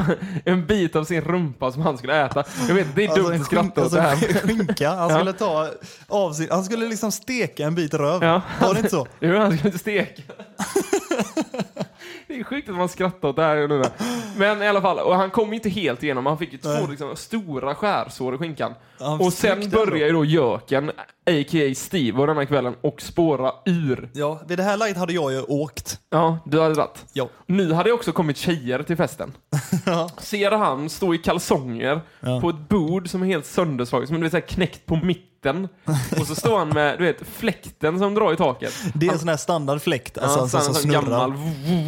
[0.45, 2.45] en bit av sin rumpa som han skulle äta.
[2.69, 4.17] Jag vet, det är dumt en att skratta åt alltså, det här.
[4.17, 5.17] Skinka, han Ja.
[5.17, 5.69] skulle ta
[6.09, 8.23] av sin, han skulle liksom steka en bit röv.
[8.23, 8.43] Ja.
[8.61, 9.07] Var det inte så?
[9.21, 10.23] Jo, han skulle inte steka.
[12.33, 13.83] Det är sjukt att man skrattar åt det här nu.
[14.37, 16.27] Men i alla fall, och han kom inte helt igenom.
[16.27, 18.75] Han fick ju två liksom, stora skärsår i skinkan.
[18.99, 20.89] Han och sen börjar ju då Jöken,
[21.27, 21.75] a.k.a.
[21.75, 24.11] Steve, och denna kvällen och spåra ur.
[24.13, 25.99] Ja, vid det här läget hade jag ju åkt.
[26.11, 27.07] Ja, du hade rätt.
[27.13, 27.29] Ja.
[27.47, 29.33] Nu hade det också kommit tjejer till festen.
[29.87, 30.11] Ja.
[30.19, 32.41] Ser han stå i kalsonger Ja.
[32.41, 35.32] på ett bord som är helt sönderslaget, som är här knäckt på mitten.
[36.21, 38.73] Och så står han med, du vet, fläkten som drar i taket.
[38.95, 41.03] Det är en sån här standardfläkt, alltså, ja, alltså, så som snurrar.
[41.03, 41.33] gammal...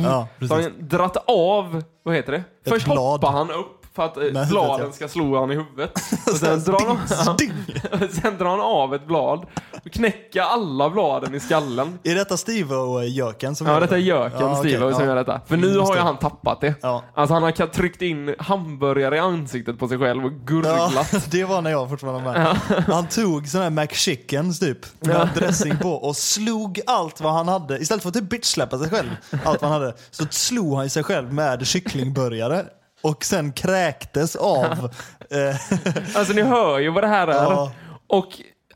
[0.03, 2.45] Ja, Så han dratt av, vad heter det?
[2.71, 2.99] Först blad.
[2.99, 5.93] hoppar han upp för att eh, huvudet, bladen ska slå han i huvudet.
[6.27, 7.09] Och sen, drar han,
[8.11, 9.47] sen drar han av ett blad
[9.87, 11.99] och knäcker alla bladen i skallen.
[12.05, 14.01] Är detta Steve och Jöken som Ja, gör detta är?
[14.01, 15.07] Jöken Ja, Steve som ja.
[15.07, 15.40] gör detta.
[15.47, 16.75] För nu Mm, har ju han tappat det.
[16.81, 17.05] Ja.
[17.14, 21.27] Alltså han har tryckt in hamburgare i ansiktet på sig själv och Ja, gurglat.
[21.31, 22.57] det var när jag fortfarande var med.
[22.87, 25.29] Han tog sån här McChickens typ, med Ja.
[25.40, 27.79] dressing på och slog allt vad han hade.
[27.79, 29.09] Istället för att typ bitchsläppa sig själv,
[29.44, 32.64] allt vad han hade, så slog han sig själv med kycklingburgare.
[33.03, 34.64] Och sen kräktes av...
[35.31, 37.33] Eh, Alltså ni hör ju vad det här är.
[37.35, 37.73] Ja.
[38.07, 38.27] Och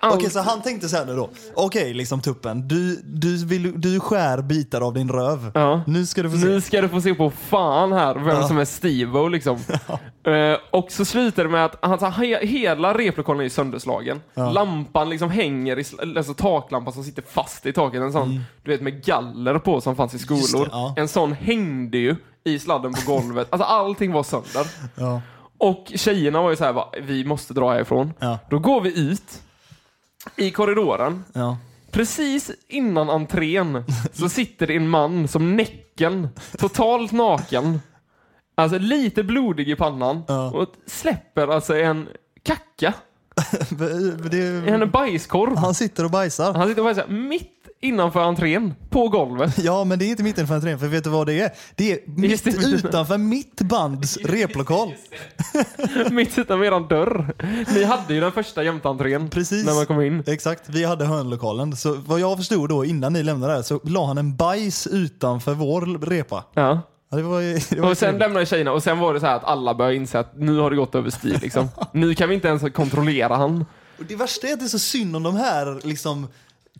[0.03, 1.31] Okej, så han tänkte så här nu då.
[1.55, 2.69] Okej, liksom tuppen.
[2.69, 5.51] Du, du, vill, du skär bitar av din röv.
[5.55, 5.83] Ja.
[5.87, 6.47] Nu ska du få se.
[6.47, 8.49] Nu ska du få se på fan här vem Ja.
[8.49, 9.59] som är Steve liksom.
[10.29, 14.21] Eh, och så slutar det med att alltså, he hela replokalen är sönderslagen.
[14.35, 14.51] Ja.
[14.51, 15.85] Lampan liksom hänger i,
[16.17, 18.01] alltså taklampan som sitter fast i taket.
[18.03, 20.43] En sån, du vet med galler på som fanns i Mm.
[20.43, 20.65] Skolor.
[20.65, 20.95] det, ja.
[20.97, 23.49] En sån hängde ju i sladden på golvet.
[23.51, 24.67] Alltså allting var sönder.
[24.95, 25.21] Ja.
[25.59, 28.13] Och tjejerna var ju så här, va, vi måste dra härifrån.
[28.19, 28.39] Ja.
[28.51, 29.43] Då går vi ut
[30.37, 31.25] i korridoren.
[31.33, 31.59] Ja.
[31.91, 36.29] Precis innan entrén så sitter det en man som Näcken,
[36.59, 37.81] totalt naken,
[38.55, 40.51] alltså lite blodig i pannan Ja.
[40.51, 42.09] och släpper alltså en
[42.43, 42.95] kacka,
[44.31, 45.57] Det, en bajskorv.
[45.57, 46.55] han sitter och bajsar.
[46.55, 49.59] Han sitter och bajsar mitt innanför entrén, på golvet.
[49.65, 51.51] Ja, men det är inte mitt inför entrén, för vet du vad det är?
[51.75, 52.51] Det är mitt det.
[52.67, 54.95] utanför mitt bands replokal.
[56.11, 57.35] mitt utanför eran dörr.
[57.75, 59.67] Ni hade ju den första jämte entrén Precis.
[59.67, 60.23] när man kom in.
[60.27, 61.77] Exakt, vi hade hörnlokalen.
[61.77, 65.55] Så vad jag förstod då innan ni lämnade där så la han en bajs utanför
[65.55, 66.45] vår repa.
[66.55, 66.81] Ja.
[67.11, 67.41] Ja, det var,
[67.75, 69.97] det var Och sen lämnade tjejerna och sen var det så här att alla började
[69.97, 71.69] inse att nu har det gått överstyr liksom.
[71.93, 73.65] Nu kan vi inte ens kontrollera han.
[73.99, 76.29] Och det värsta är att det är så synd om de här liksom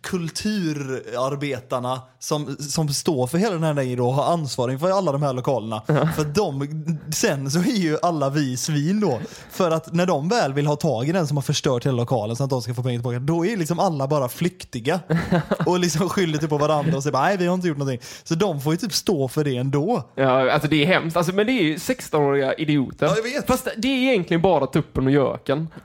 [0.01, 5.23] kulturarbetarna som, som står för hela den här grejen och har ansvar inför alla de
[5.23, 5.81] här lokalerna.
[6.15, 6.67] För de,
[7.13, 9.19] sen så är ju alla vi svin då.
[9.51, 12.35] För att när de väl vill ha tag i den som har förstört hela lokalen
[12.35, 14.99] så att de ska få pengar tillbaka, då är liksom alla bara flyktiga.
[15.65, 17.99] Och liksom skyller typ på varandra och säger nej vi har inte gjort någonting.
[18.23, 20.03] Så de får ju typ stå för det ändå.
[20.15, 21.17] Ja, alltså det är hemskt.
[21.17, 23.05] Alltså, men det är ju 16-åriga idioter.
[23.05, 23.47] Ja, jag vet.
[23.47, 25.67] Fast det är egentligen bara tuppen och göken.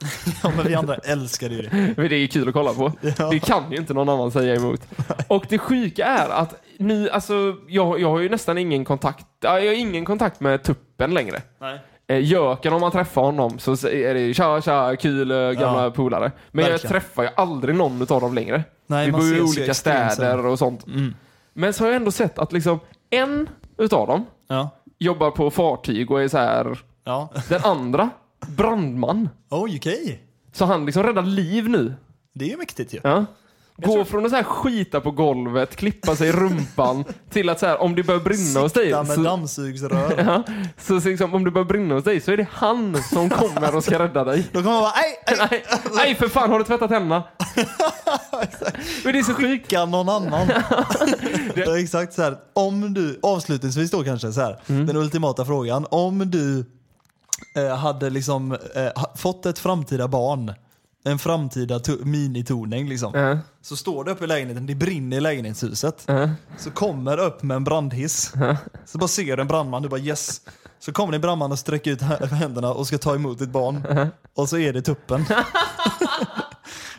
[0.43, 1.71] Ja, men vi andra älskar ju det.
[1.97, 2.93] Men det är ju kul att kolla på.
[3.19, 3.31] Ja.
[3.31, 4.81] Det kan ju inte någon annan säga emot.
[5.29, 9.61] Och det sjuka är att nu, alltså, jag, jag har ju nästan ingen kontakt, ja,
[9.61, 11.43] jag har ingen kontakt med tuppen längre.
[11.61, 11.79] Nej.
[12.07, 15.91] Eh, Jöken, om man träffar honom så är det tja, tja, kul eh, gamla Ja.
[15.91, 16.33] polare.
[16.51, 16.93] Men jag Verkligen.
[16.93, 18.65] träffar ju aldrig någon av dem längre.
[18.87, 20.87] Nej, Vi bor ju i olika städer och sånt.
[20.87, 21.15] Mm.
[21.53, 24.71] Men så har jag ändå sett att liksom en utav dem Ja.
[24.99, 26.79] jobbar på fartyg och är så här.
[27.05, 27.29] Ja.
[27.49, 28.11] Den andra,
[28.49, 29.29] brandman.
[29.51, 30.23] Oj, okej.
[30.53, 31.95] Så han liksom räddar liv nu.
[32.35, 33.01] Det är ju mäktigt ju.
[33.03, 33.25] Ja.
[33.77, 37.67] Gå från att så här skita på golvet, klippa sig i rumpan, till att så
[37.67, 40.15] här, om det börjar brinna hos dig, Sikta med så, dammsugsrör.
[40.47, 43.77] ja, så liksom, om det börjar brinna hos dig så är det han som kommer
[43.77, 44.49] och ska rädda dig.
[44.53, 44.93] Då kommer man bara,
[45.27, 47.23] nej, nej, Nej, nej för fan, har du tvättat händerna?
[49.05, 50.47] Men det är så skicka någon annan.
[51.55, 52.37] det är exakt så här.
[52.53, 54.87] Om du, avslutningsvis då kanske, så här, Mm.
[54.87, 55.87] den ultimata frågan.
[55.91, 56.65] Om du
[57.57, 60.53] eh, hade liksom eh, fått ett framtida barn,
[61.05, 63.13] en framtida to- minitoning liksom.
[63.15, 66.05] Ja, Så står det uppe i lägenheten, det brinner i lägenhetshuset.
[66.07, 66.29] ja.
[66.59, 68.33] Så kommer upp med en brandhiss.
[68.87, 70.41] Så bara ser du en brandman, du bara yes.
[70.79, 73.51] Så kommer det en brandman och sträcker ut hä- händerna och ska ta emot ditt
[73.51, 73.87] barn.
[74.35, 75.25] Och så är det tuppen.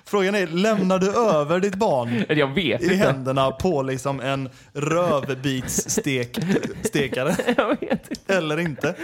[0.08, 2.96] Frågan är, lämnar du över ditt barn Jag vet i inte.
[2.96, 8.36] händerna på liksom en rövbitsstekare Jag vet inte.
[8.36, 8.96] eller inte?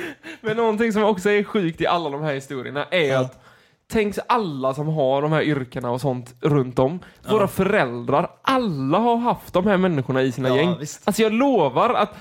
[0.42, 3.20] Men någonting som också är sjukt i alla de här historierna är Ja.
[3.20, 3.44] att
[3.92, 7.00] Tänk alla som har de här yrkena och sånt runt om.
[7.30, 10.76] Våra föräldrar, alla har haft de här människorna i sina Ja, gäng.
[10.80, 11.02] visst.
[11.08, 12.14] Alltså jag lovar att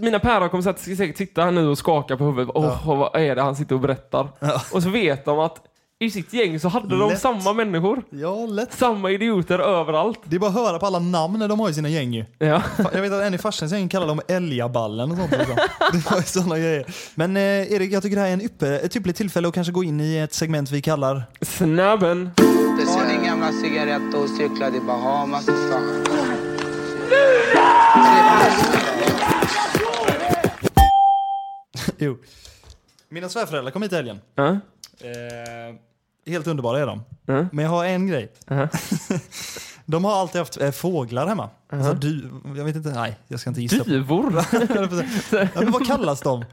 [0.00, 2.50] mina päron kommer säkert sitta här nu och skaka på huvudet.
[2.54, 4.28] Åh, vad är det han sitter och berättar?
[4.40, 4.60] Ja.
[4.72, 5.62] Och så vet de att
[6.00, 7.20] i sitt gäng så hade de Lätt.
[7.20, 8.02] samma människor.
[8.10, 8.72] Ja, lätt.
[8.72, 10.20] Samma idioter överallt.
[10.24, 12.24] Det är bara att höra på alla namn de har i sina gäng ju.
[12.38, 12.62] Ja.
[12.92, 15.30] Jag vet att en i farsans gäng kallar dem älgaballen och sånt.
[15.30, 15.56] Liksom.
[15.92, 16.86] Det var ju såna grejer.
[17.14, 19.72] Men eh, Erik, jag tycker det här är en yppe, ett ypperligt tillfälle att kanske
[19.72, 22.30] gå in i ett segment vi kallar Snabben.
[22.36, 25.46] Ta din gamla cigarett och cykla till Bahamas.
[25.46, 26.04] Fan.
[31.98, 32.18] Jo.
[33.08, 34.20] Mina svärföräldrar kom hit i helgen.
[34.34, 34.48] Ja.
[34.48, 35.74] Eh,
[36.28, 37.02] helt underbara är de.
[37.26, 37.46] Ja.
[37.52, 38.32] Men jag har en grej.
[38.46, 38.68] Ja.
[39.90, 41.50] De har alltid haft eh, fåglar hemma.
[41.72, 43.84] Alltså, du, jag vet inte, nej jag ska inte gissa.
[43.84, 44.32] Duvor.
[45.30, 46.44] ja, men vad kallas de?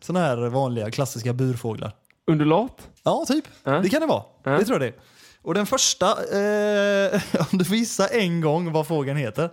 [0.00, 1.92] Såna här vanliga klassiska burfåglar.
[2.26, 2.88] Undulat.
[3.02, 3.44] Ja, typ.
[3.64, 3.80] Ja.
[3.80, 4.22] Det kan det vara.
[4.42, 4.50] Ja.
[4.50, 5.02] Det tror jag det är.
[5.42, 9.50] Och den första, eh, om du får gissa en gång vad fågeln heter.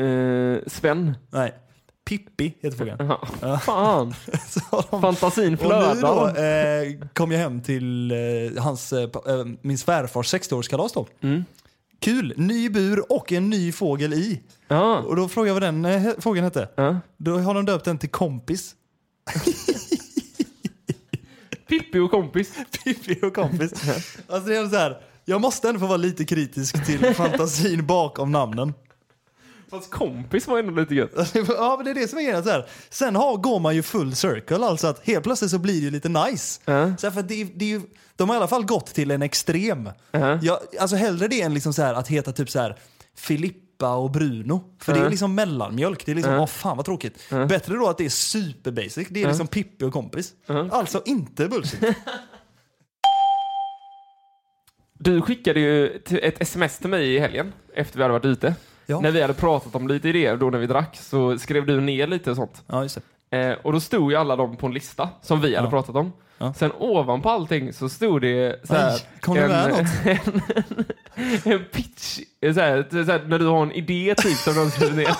[0.00, 1.16] Eh, Sven.
[1.30, 1.54] Nej,
[2.08, 3.12] Pippi heter fågeln.
[3.40, 3.58] Ja.
[3.58, 4.14] Fan.
[4.90, 6.82] De- Fantasin Och nu då flödar.
[6.82, 11.06] eh, kom jag hem till eh, hans, eh, eh, min svärfars 60-årskalas då.
[11.20, 11.44] Mm.
[12.00, 12.34] Kul!
[12.36, 14.40] Ny bur och en ny fågel i.
[14.68, 14.98] Ja.
[14.98, 16.68] Och då frågade jag vad den eh, fågeln hette.
[16.74, 17.00] ja.
[17.16, 18.74] Då har de döpt den till kompis.
[21.68, 22.52] Pippi och kompis.
[22.84, 23.72] Pippi och kompis.
[24.28, 28.32] Alltså det är så här, jag måste ändå få vara lite kritisk till fantasin bakom
[28.32, 28.74] namnen.
[29.70, 31.10] Fast kompis var ändå lite gött.
[31.48, 32.44] Ja, men det är det som är grejen.
[32.44, 32.66] Så här.
[32.90, 35.90] Sen har, går man ju full circle, alltså att helt plötsligt så blir det ju
[35.90, 36.60] lite nice.
[36.64, 36.96] Ja.
[36.96, 37.80] Så här, för det, det är ju,
[38.16, 39.90] de har i alla fall gått till en extrem.
[40.10, 40.38] Ja.
[40.42, 42.78] Jag, alltså hellre det än liksom så här, att heta typ så här
[43.16, 44.60] Filippa och Bruno.
[44.80, 46.06] För det är liksom mellanmjölk.
[46.06, 47.30] Det är liksom, åh fan vad tråkigt.
[47.48, 49.08] Bättre då att det är super basic.
[49.10, 50.32] Det är liksom Pippi och kompis.
[50.70, 51.80] Alltså inte bullshit.
[55.00, 55.86] Du skickade ju
[56.22, 58.54] ett sms till mig i helgen efter vi hade varit ute.
[58.90, 59.00] Ja.
[59.00, 62.06] När vi hade pratat om lite idéer då när vi drack så skrev du ner
[62.06, 62.62] lite och sånt.
[62.66, 62.98] Ja, just.
[63.30, 65.70] Eh, och då stod ju alla dem på en lista som vi hade Ja.
[65.70, 66.12] pratat om.
[66.38, 66.54] Ja.
[66.54, 69.80] Sen ovanpå allting så stod det så här, Aj, med något?
[71.44, 72.18] en, en pitch.
[72.54, 75.08] Så här, så här, när du har en idé typ som de skriver ner.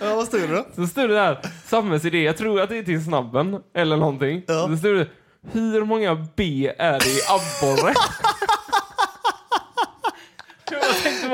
[0.00, 0.66] Ja, vad stod det då?
[0.74, 4.42] Så stod det där, samhällsidé, jag tror att det är till snabben eller någonting.
[4.46, 4.68] Ja.
[4.68, 5.08] Så stod det,
[5.52, 7.94] hur många B är det i abborre?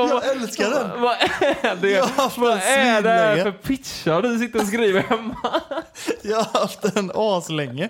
[0.07, 1.01] vad, Jag älskar den.
[1.03, 1.91] Vad är det?
[1.91, 5.37] Jag har vad är det här för pitchar du sitter och skriver hemma?
[6.23, 7.89] Jag har haft den aslänge.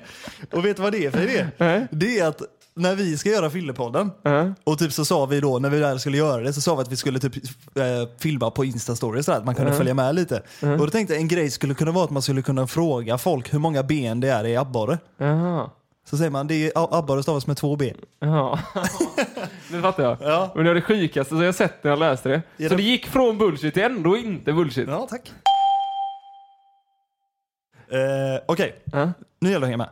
[0.52, 1.46] Och vet du vad det är för idé?
[1.58, 1.86] Nej.
[1.90, 2.42] Det är att
[2.74, 4.52] när vi ska göra Fyllepodden Ja.
[4.64, 6.82] och typ så sa vi då, när vi väl skulle göra det, så sa vi
[6.82, 7.36] att vi skulle typ
[7.76, 7.82] eh,
[8.18, 10.42] filma på Insta-stories så att man kunde följa med lite.
[10.60, 13.54] Och då tänkte jag en grej skulle kunna vara att man skulle kunna fråga folk
[13.54, 14.98] hur många ben det är i abborre.
[16.10, 17.96] Så säger man, det är abborre stavas med två ben.
[18.18, 18.58] Ja.
[19.72, 20.16] nu fattar jag.
[20.20, 20.52] Ja.
[20.54, 22.42] Men det var det sjukaste som jag sett när jag läste det.
[22.56, 24.88] Ja, Så det- det gick från bullshit till ändå inte bullshit.
[24.88, 25.32] Ja, tack.
[27.90, 29.12] Eh, Okej, Ja.
[29.40, 29.90] nu gäller det att hänga med.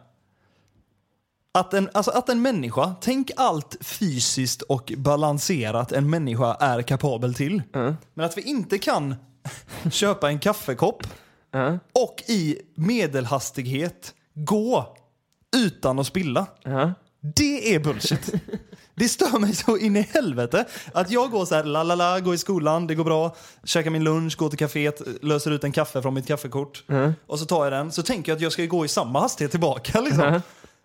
[1.54, 7.34] Att en, alltså att en människa, tänk allt fysiskt och balanserat en människa är kapabel
[7.34, 7.62] till.
[7.72, 7.94] Ja.
[8.14, 9.14] Men att vi inte kan
[9.90, 11.02] köpa en kaffekopp
[11.94, 14.96] och i medelhastighet gå
[15.56, 16.46] utan att spilla.
[16.62, 16.92] Ja.
[17.36, 18.32] Det är bullshit.
[18.94, 22.20] Det stör mig så in i helvete att jag går så här, la la la,
[22.20, 25.72] går i skolan, det går bra, käkar min lunch, går till kaféet, löser ut en
[25.72, 26.84] kaffe från mitt kaffekort
[27.26, 27.92] och så tar jag den.
[27.92, 30.40] Så tänker jag att jag ska gå i samma hastighet tillbaka liksom.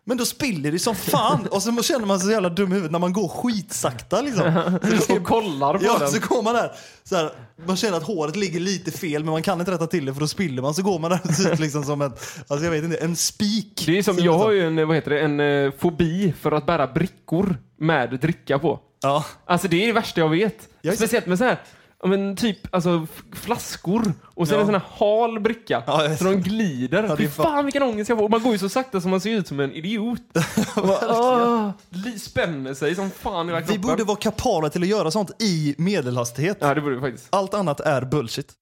[0.06, 2.74] Men då spiller det som fan och så känner man sig så jävla dum i
[2.76, 4.80] huvudet när man går skitsakta liksom.
[5.08, 6.10] Så Och kollar på Ja, den.
[6.12, 6.72] så går man där.
[7.04, 7.32] Så här,
[7.66, 10.20] man känner att håret ligger lite fel men man kan inte rätta till det för
[10.20, 10.74] då spiller man.
[10.74, 12.12] Så går man där ut liksom som en,
[12.48, 13.84] alltså jag vet inte, en spik.
[13.86, 16.66] Det är som, jag har ju en, vad heter det, en eh, fobi för att
[16.66, 18.80] bära brickor med dricka på.
[19.02, 19.26] Ja.
[19.46, 20.70] Alltså det är det värsta jag vet.
[20.82, 21.58] Jag Speciellt med så här,
[22.04, 24.62] ja, men typ alltså, flaskor och sen Ja.
[24.62, 25.84] en sån här hal bricka.
[25.88, 27.04] Ja, så de glider.
[27.04, 28.30] Ja, Fy fan- vilken ångest jag får.
[28.30, 30.22] Man går ju så sakta som man ser ut som en idiot.
[31.90, 33.82] li- spänner sig som fan i hela Vi kroppen.
[33.82, 36.58] borde vara kapabla till att göra sånt i medelhastighet.
[36.62, 37.28] Ja, det borde vi faktiskt.
[37.30, 38.54] Allt annat är bullshit.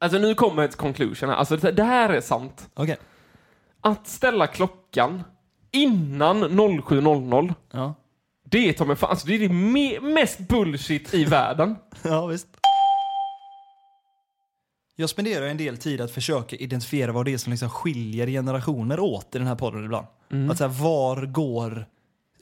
[0.00, 1.36] Alltså nu kommer ett conclusion här.
[1.36, 2.68] Alltså det, här är sant.
[2.74, 2.96] Okej.
[3.80, 5.22] Att ställa klockan
[5.72, 7.94] innan 07.00 Ja.
[8.50, 11.76] Det är ta mig fan, alltså det är det me- mest bullshit i världen.
[12.02, 12.46] ja, visst.
[14.96, 19.00] Jag spenderar en del tid att försöka identifiera vad det är som liksom skiljer generationer
[19.00, 20.06] åt i den här podden ibland.
[20.50, 21.86] Att så här, var går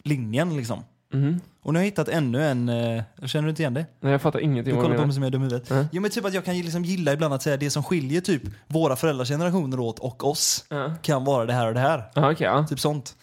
[0.02, 0.84] linjen liksom?
[1.12, 1.40] Mhm.
[1.62, 3.86] Och nu har jag hittat ännu en, eh, känner du inte igen det?
[4.00, 5.70] Nej, jag fattar ingenting Du kollar på mig som jag är dum i huvudet.
[5.70, 5.84] Ja.
[5.92, 8.42] Jo men typ att jag kan liksom gilla ibland att säga det som skiljer typ
[8.66, 12.04] våra föräldrars generationer åt och oss Ja, kan vara det här och det här.
[12.38, 12.66] Ja.
[12.68, 13.16] Typ sånt.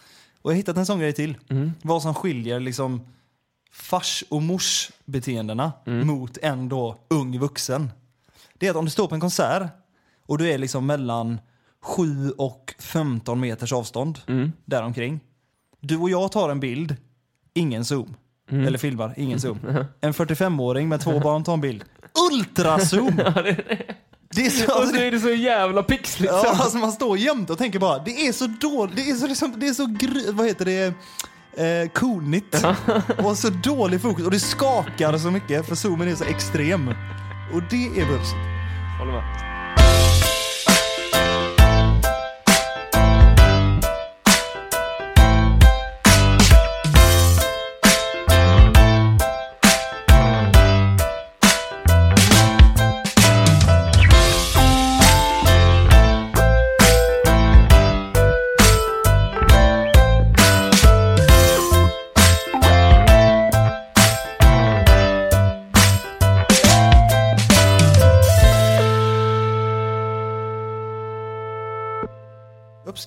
[0.43, 1.37] Och jag har hittat en sån grej till.
[1.49, 1.71] Mm.
[1.81, 3.01] Vad som skiljer liksom
[3.71, 6.07] fars och mors beteendena Mm.
[6.07, 7.91] mot en då ung vuxen.
[8.57, 9.71] Det är att om du står på en konsert
[10.25, 11.39] och du är liksom mellan
[11.81, 14.51] 7 och 15 meters avstånd Mm.
[14.65, 15.19] däromkring.
[15.79, 16.95] Du och jag tar en bild,
[17.53, 18.15] ingen zoom.
[18.51, 18.67] Mm.
[18.67, 19.59] Eller filmar, ingen zoom.
[20.01, 21.83] En 45-åring med två barn tar en bild.
[22.31, 23.19] Ultrazoom!
[24.35, 26.33] Det är så, Och så det, är det så jävla pixligt.
[26.33, 26.61] ja, sen.
[26.61, 29.53] alltså man står jämte och tänker bara, det är så dåligt, det är så, liksom,
[29.57, 30.93] det är så gry, vad heter det,
[31.57, 32.65] eh, konigt.
[33.23, 36.87] och så dålig fokus och det skakar så mycket för zoomen är så extrem.
[37.53, 38.35] Och det är bullshit.
[38.99, 39.52] Håller med.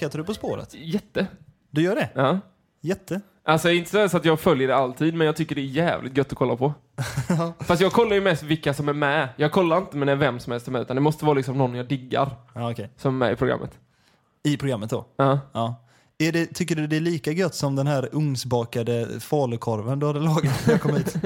[0.06, 0.74] Uppskattar du På spåret?
[0.74, 1.26] Jätte.
[1.70, 2.08] Du gör det?
[2.14, 2.38] Ja.
[2.80, 3.20] Jätte?
[3.44, 6.32] Alltså inte så att jag följer det alltid, men jag tycker det är jävligt gött
[6.32, 6.74] att kolla på.
[7.60, 9.28] Fast jag kollar ju mest vilka som är med.
[9.36, 11.74] Jag kollar inte med vem som helst är med, utan det måste vara liksom någon
[11.74, 12.90] jag diggar Ja, okej.
[12.96, 13.78] som är med i programmet.
[14.42, 15.04] I programmet då?
[15.16, 15.38] Ja.
[15.52, 15.74] Ja.
[16.18, 20.20] Är det, tycker du det är lika gött som den här ugnsbakade falukorven du hade
[20.20, 21.16] lagat när jag kom hit?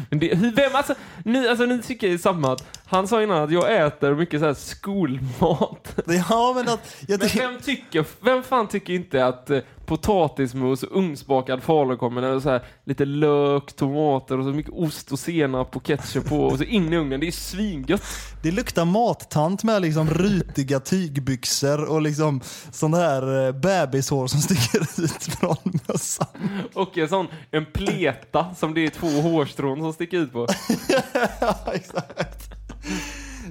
[0.10, 3.50] Men det, vem, alltså, nu, alltså, nu tycker jag samma att han sa innan att
[3.50, 5.96] jag äter mycket så här skolmat.
[6.06, 6.96] ja, men att...
[7.08, 12.42] Jag Men vem tycker, vem fan tycker inte att eh, potatismos och ugnsbakad falukorv med
[12.42, 16.58] så här, lite lök, tomater och så mycket ost och senap och ketchup på och
[16.58, 17.20] så in i ugnen.
[17.20, 18.02] Det är svingött.
[18.42, 24.80] det luktar mattant med liksom rutiga tygbyxor och liksom sån här eh, bebishår som sticker
[25.04, 25.56] ut från
[25.88, 26.26] mössan.
[26.74, 30.46] Och en sån, en pleta som det är två hårstrån som sticker ut på.
[31.40, 32.50] ja, exakt.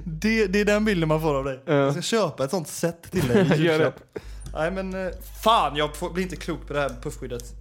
[0.04, 1.60] Det, det är den bilden man får av dig.
[1.66, 1.74] Ja.
[1.74, 4.00] Jag ska köpa ett sånt set till dig i julklapp.
[4.56, 7.54] Nej men, eh, fan jag blir inte klok på det här puffskyddet.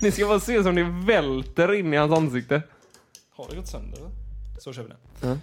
[0.00, 2.62] Ni ska bara se som det välter in i hans ansikte.
[3.30, 4.10] Har det gått sönder eller?
[4.58, 4.96] Så kör vi det.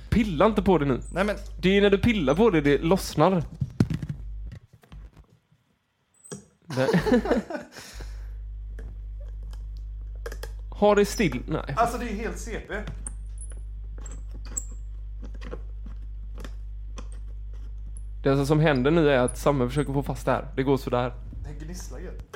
[0.10, 1.02] Pilla inte på det nu.
[1.14, 3.44] Nej men, Det är när du pillar på det, det lossnar.
[10.70, 11.44] Har det still?
[11.48, 11.74] Nej.
[11.78, 12.74] alltså det är helt CP.
[18.24, 20.48] Det som händer nu är att Samme försöker få fast det här.
[20.56, 21.14] Det går sådär.
[21.60, 22.36] Det gnisslar gött.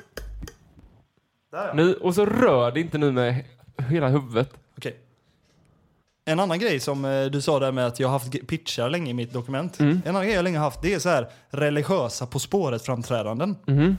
[1.51, 1.73] Där ja.
[1.73, 4.49] Nu, och så rör det inte nu med he- hela huvudet.
[4.77, 4.97] Okej.
[6.25, 9.11] En annan grej som eh, du sa där med att jag har haft pitchar länge
[9.11, 9.79] i mitt dokument.
[9.79, 10.01] Mm.
[10.05, 13.55] En annan grej jag länge har haft det är så här religiösa På spåret-framträdanden.
[13.65, 13.97] Mhm.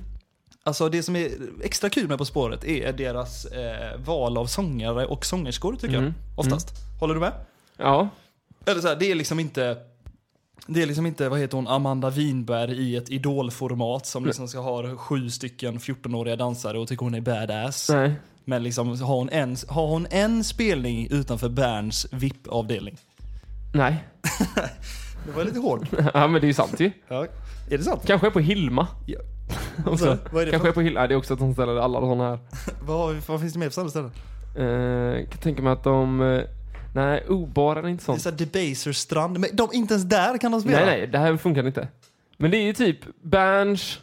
[0.62, 1.30] Alltså det som är
[1.62, 6.04] extra kul med På spåret är deras eh, val av sångare och sångerskor tycker Mm.
[6.04, 6.38] jag.
[6.38, 6.68] Oftast.
[7.00, 7.32] Håller du med?
[7.76, 8.08] Ja.
[8.66, 9.76] Eller så här, det är liksom inte
[10.66, 14.58] det är liksom inte, vad heter hon, Amanda Winberg i ett idolformat som liksom ska
[14.58, 17.90] ha sju stycken 14-åriga dansare och tycker hon är badass.
[17.90, 18.14] Nej.
[18.44, 22.96] Men liksom har hon en, har hon en spelning utanför Berns VIP-avdelning?
[23.74, 24.04] Nej.
[25.26, 25.86] Det var lite hård.
[26.14, 26.90] ja men det är ju sant ju.
[27.08, 27.26] Ja.
[27.70, 28.02] Är det sant?
[28.06, 28.86] Kanske på Hilma.
[29.06, 29.20] Ja.
[29.86, 30.18] Också.
[30.32, 31.06] Vad, är det Kanske är på Hilma.
[31.06, 32.38] Det är också ett sånt ställe där alla såna här.
[32.86, 34.10] vad, vad finns det mer för sådana ställen?
[34.56, 36.22] Eh, kan tänka mig att de...
[36.22, 36.42] Eh,
[36.94, 38.22] nej, O-baren är inte Det är sånt.
[38.22, 40.76] såhär Debaser strand, men de, inte ens där kan de spela.
[40.76, 41.88] Nej, nej, det här funkar inte.
[42.38, 44.00] Men det är ju typ Berns,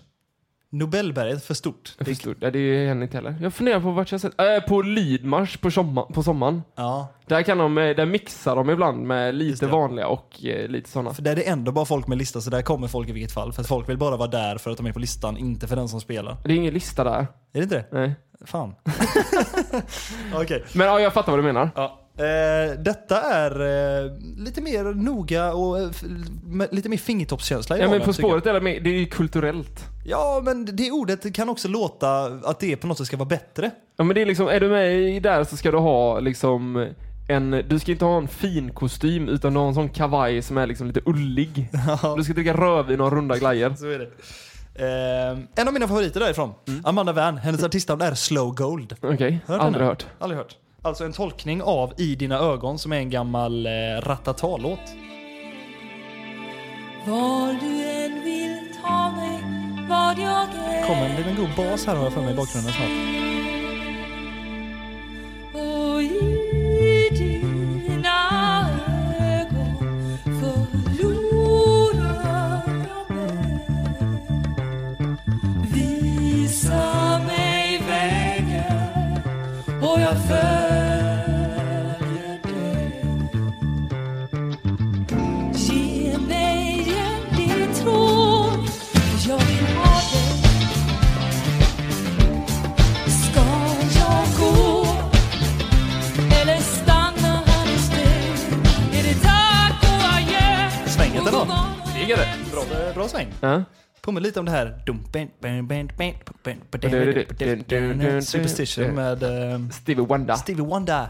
[0.73, 1.95] Nobelberget för stort.
[1.97, 2.35] Jag förstod.
[2.39, 3.35] Ja, det är inte heller.
[3.41, 4.41] Jag funderar på vart jag sett.
[4.41, 6.61] Äh, på Lidmarsch på, sommar, på sommaren.
[6.75, 10.89] Ja, Där, kan de, eh, där mixar de ibland med lite vanliga och eh, lite
[10.89, 11.13] sådana.
[11.13, 13.31] för där är det ändå bara folk med lista så där kommer folk i vilket
[13.31, 13.53] fall.
[13.53, 15.75] För att folk vill bara vara där för att de är på listan, inte för
[15.75, 16.37] den som spelar.
[16.45, 17.19] Det är ingen lista där.
[17.19, 17.85] Är det inte det?
[17.91, 18.15] Nej.
[18.45, 18.75] Fan.
[20.35, 20.63] Okej.
[20.73, 21.69] Men ja, jag fattar vad du menar.
[21.75, 22.00] Ja.
[22.17, 23.51] Eh, detta är
[24.05, 26.03] eh, lite mer noga och eh, f-
[26.45, 28.29] med lite mer fingertoppskänsla i Ja, men På tycker jag.
[28.31, 29.85] spåret är det, med, det är ju kulturellt.
[30.05, 33.71] Ja, men det ordet kan också låta att det på något sätt ska vara bättre.
[33.97, 36.87] Ja, men det är liksom, är du med i där så ska du ha liksom
[37.29, 40.57] en, du ska inte ha en fin kostym utan du har en sån kavaj som
[40.57, 41.69] är liksom lite ullig.
[42.17, 43.73] Du ska dricka rödvin och ha runda glajjor.
[43.77, 44.09] Så är det.
[44.75, 46.51] Eh, en av mina favoriter därifrån,
[46.83, 48.95] Amanda Van, hennes artistnamn är Slow Gold.
[49.01, 50.05] Okej, Hört aldrig hört.
[50.19, 50.55] Aldrig hört.
[50.83, 53.71] Alltså en tolkning av I dina ögon som är en gammal eh,
[54.01, 54.79] Ratata-låt.
[57.07, 59.43] Var du än vill ta mig,
[59.89, 62.73] vad jag än Kommer en liten god bas här har jag för mig i bakgrunden
[62.73, 62.89] snart.
[65.53, 66.40] Och i
[102.69, 102.91] Det.
[102.95, 103.27] Bra, sväng.
[103.41, 103.63] Ja.
[104.01, 104.81] Påminner lite om det här.
[104.85, 104.93] Du-
[108.21, 110.35] Superstition med eh, Stevie Wonder.
[110.35, 111.07] Stevie Wonder.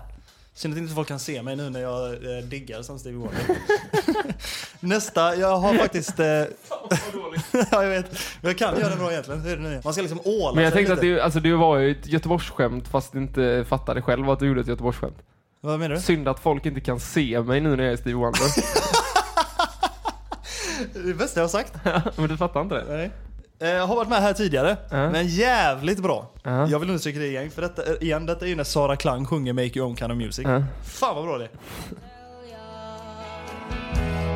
[0.54, 3.42] Synd att inte folk kan se mig nu när jag eh, diggar som Stevie Wonder.
[4.80, 6.20] Nästa, jag har faktiskt...
[6.20, 6.48] Eh, ja,
[7.72, 8.12] jag vet.
[8.42, 9.42] Men jag kan göra den bra egentligen.
[9.42, 9.82] Hur är det nu?
[9.84, 11.16] Man ska liksom åla Men jag sig tänkte att lite.
[11.16, 14.62] det, alltså, det var ju ett Göteborgsskämt fast du inte fattade själv att du gjorde
[14.62, 15.18] ett Göteborgsskämt.
[15.62, 16.02] Vad menar du?
[16.02, 18.42] Synd att folk inte kan se mig nu när jag är Stevie Wonder.
[20.94, 21.74] Det bästa jag har sagt.
[22.16, 22.86] Men du fattar inte det?
[22.90, 23.12] Nej.
[23.60, 25.10] Eh, Jag har varit med här tidigare, Ja.
[25.10, 26.30] men jävligt bra.
[26.44, 26.68] Ja.
[26.68, 29.54] Jag vill understryka det igen, för detta, igen, detta är ju när Sara Klang sjunger
[29.54, 30.46] Make Your Own Kind of Music.
[30.48, 30.64] Ja.
[30.84, 31.50] Fan vad bra det är.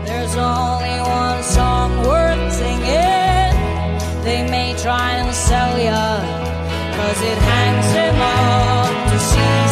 [0.06, 3.54] There's only one song worth singing.
[4.24, 6.20] They may try and sell ya,
[6.98, 9.65] cause it hangs them up to see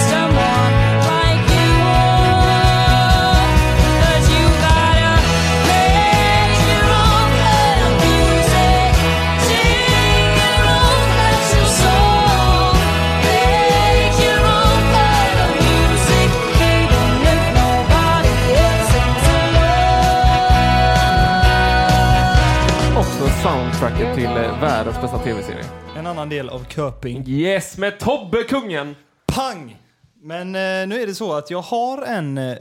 [23.83, 25.63] soundtracket till eh, världens bästa tv-serie.
[25.97, 27.23] En annan del av Köping.
[27.27, 28.95] Yes, med Tobbe Kungen!
[29.25, 29.77] Pang!
[30.21, 32.53] Men eh, nu är det så att jag har en eh,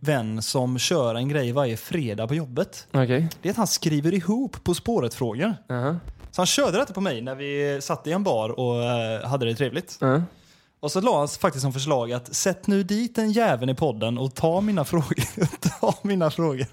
[0.00, 2.86] vän som kör en grej varje fredag på jobbet.
[2.92, 3.28] Okej.
[3.42, 5.54] Det är att han skriver ihop På spåret-frågor.
[5.66, 5.96] Jaha.
[6.30, 9.46] Så han körde detta på mig när vi satt i en bar och eh, hade
[9.46, 9.98] det trevligt.
[10.00, 10.22] Ja.
[10.80, 14.18] Och så la han faktiskt som förslag att sätt nu dit en jävel i podden
[14.18, 15.48] och ta mina frågor.
[15.80, 16.66] ta mina frågor.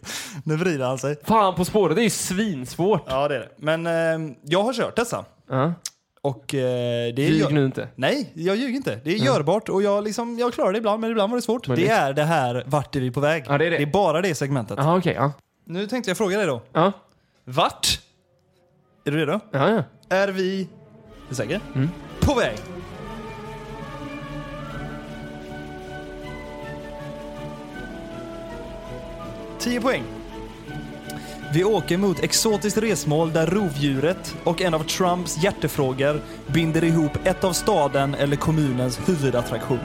[0.44, 1.16] Nu vrider han sig.
[1.24, 3.04] Fan, På spåret det är ju svinsvårt.
[3.08, 3.50] Ja, det är det.
[3.58, 5.26] Men eh, jag har kört dessa.
[5.50, 5.74] Ja.
[6.22, 7.30] Och eh, det är...
[7.30, 7.88] Ljug gör- nu inte.
[7.96, 9.00] Nej, jag ljuger inte.
[9.04, 11.68] Det är görbart och jag, liksom, jag klarar det ibland, men ibland var det svårt.
[11.68, 13.44] Men det det- är det här, vart är vi på väg?
[13.48, 13.78] Ja, det är det.
[13.78, 14.78] det är bara det segmentet.
[14.78, 15.14] Jaha, okej.
[15.14, 15.32] ja.
[15.66, 16.62] Nu tänkte jag fråga dig då.
[16.74, 16.92] Ja.
[17.44, 18.00] Vart?
[19.06, 19.40] Är du redo?
[19.52, 19.84] Ja, ja.
[20.16, 20.62] Är vi...
[20.62, 20.68] Är
[21.30, 21.60] du säker?
[21.76, 21.90] Mm.
[22.20, 22.58] På väg.
[29.66, 30.04] Tio poäng.
[31.54, 37.44] Vi åker mot exotiskt resmål där rovdjuret och en av Trumps hjärtefrågor binder ihop ett
[37.44, 39.80] av staden eller kommunens huvudattraktion.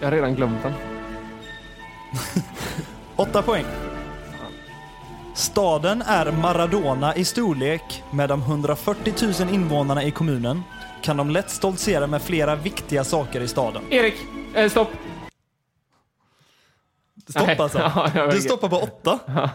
[0.00, 0.72] Jag har redan glömt den.
[3.16, 3.64] Åtta poäng.
[5.34, 8.02] Staden är Maradona i storlek.
[8.10, 10.62] Med de 140 000 invånarna i kommunen
[11.02, 13.82] kan de lätt stoltsera med flera viktiga saker i staden.
[13.90, 14.14] Erik!
[14.54, 14.88] Eh, stopp!
[17.28, 17.56] Stopp Nej.
[17.58, 17.78] alltså.
[17.94, 18.42] Ja, jag Du vet.
[18.44, 19.18] stoppar på åtta.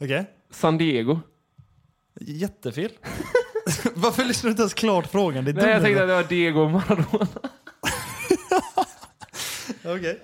[0.00, 0.30] Okej.
[0.50, 1.20] San Diego.
[2.20, 2.90] Jättefel.
[3.94, 5.44] Varför lyssnar du inte ens klart frågan?
[5.44, 7.26] Det är Nej, jag tänkte att det var Diego Maradona.
[9.84, 10.20] Okej.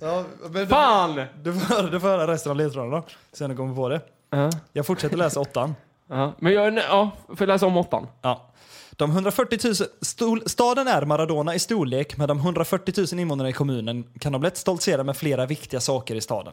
[0.00, 1.14] Ja, men du, Fan!
[1.42, 3.02] du, får, du får höra resten av ledtrådarna.
[3.32, 4.00] Sen du kommer på det.
[4.30, 4.50] Ja.
[4.72, 5.74] Jag fortsätter läsa åttan.
[6.08, 6.32] Ja.
[6.38, 8.06] Men jag, ja, får jag läsa om åttan?
[8.22, 8.51] Ja.
[8.96, 13.52] De 140 000, stol, staden är Maradona i storlek, med de 140 000 invånarna i
[13.52, 16.52] kommunen kan de lätt stoltsera med flera viktiga saker i staden.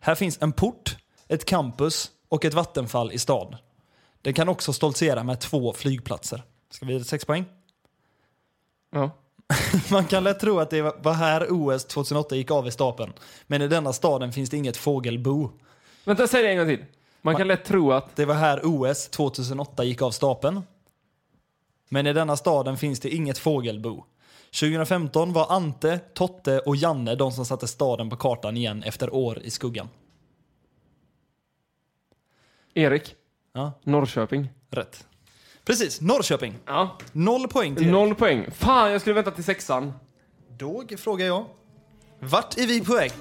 [0.00, 0.96] Här finns en port,
[1.28, 3.56] ett campus och ett vattenfall i stad.
[4.22, 6.42] Den kan också stoltsera med två flygplatser.
[6.70, 7.44] Ska vi ge det sex poäng?
[8.92, 9.10] Ja.
[9.90, 13.12] Man kan lätt tro att det var här OS 2008 gick av i stapeln.
[13.46, 15.50] Men i denna staden finns det inget fågelbo.
[16.04, 16.84] Vänta, säg det en gång till.
[17.22, 18.16] Man kan lätt tro att...
[18.16, 20.62] Det var här OS 2008 gick av stapeln.
[21.88, 24.04] Men i denna staden finns det inget fågelbo.
[24.60, 29.38] 2015 var Ante, Totte och Janne de som satte staden på kartan igen efter år
[29.42, 29.88] i skuggan.
[32.74, 33.14] Erik.
[33.52, 34.48] Ja, Norrköping.
[34.70, 35.06] rätt.
[35.64, 36.54] Precis, Norrköping.
[36.66, 36.98] Ja.
[37.12, 37.92] Noll poäng till Erik.
[37.92, 38.50] Noll poäng.
[38.50, 39.92] Fan, jag skulle vänta till sexan.
[40.58, 41.44] Då frågar jag.
[42.18, 43.12] Vart är vi på väg?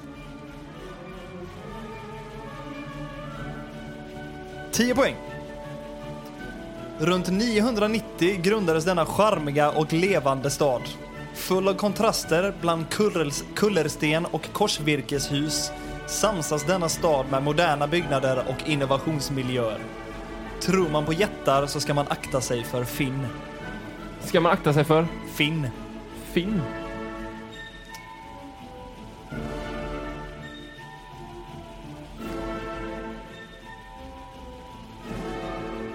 [4.72, 5.16] 10 poäng.
[7.00, 10.82] Runt 990 grundades denna charmiga och levande stad.
[11.34, 12.86] Full av kontraster bland
[13.56, 15.72] kullersten och korsvirkeshus
[16.08, 19.80] samsas denna stad med moderna byggnader och innovationsmiljöer.
[20.62, 23.28] Tror man på jättar så ska man akta sig för Finn.
[24.22, 25.08] Ska man akta sig för?
[25.36, 25.68] Finn.
[26.34, 26.62] Finn.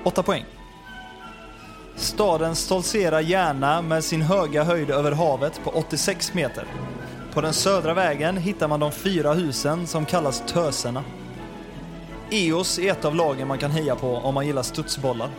[0.04, 0.59] Åtta poäng.
[2.00, 6.64] Staden stoltserar gärna med sin höga höjd över havet på 86 meter.
[7.32, 11.04] På den södra vägen hittar man de fyra husen som kallas Töserna.
[12.30, 15.30] EOS är ett av lagen man kan heja på om man gillar studsbollar.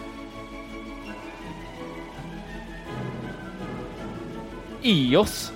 [4.82, 5.52] EOS.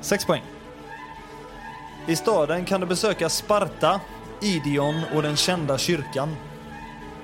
[0.00, 0.42] Sex poäng.
[2.06, 4.00] I staden kan du besöka Sparta,
[4.40, 6.36] Idion och den kända kyrkan.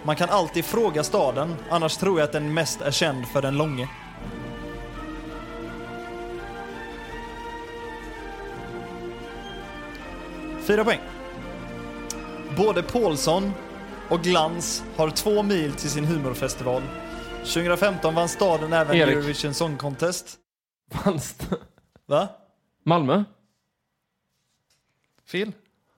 [0.02, 3.56] Man kan alltid fråga staden, annars tror jag att den mest är känd för den
[3.56, 3.88] långe.
[10.62, 11.00] Fyra poäng.
[12.56, 13.52] Både Paulsson
[14.08, 16.82] och Glans har två mil till sin humorfestival.
[17.38, 19.12] 2015 vann staden även Erik.
[19.12, 20.38] Eurovision Song Contest.
[20.92, 21.56] Fanns det?
[22.06, 22.28] Va?
[22.84, 23.24] Malmö?
[25.26, 25.52] Fel?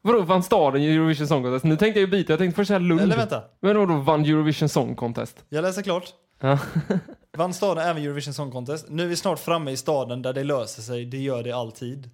[0.06, 1.64] Vadå, vann staden Eurovision Song Contest?
[1.64, 3.00] Nu tänkte jag ju byta, jag tänkte först säga Lund.
[3.00, 3.42] Eller vänta.
[3.60, 5.44] Men vadå, vann Eurovision Song Contest?
[5.48, 6.14] Jag läser klart.
[6.40, 6.58] Ja.
[7.36, 8.86] Vann staden även Eurovision Song Contest.
[8.88, 11.04] Nu är vi snart framme i staden där det löser sig.
[11.04, 12.10] Det gör det alltid.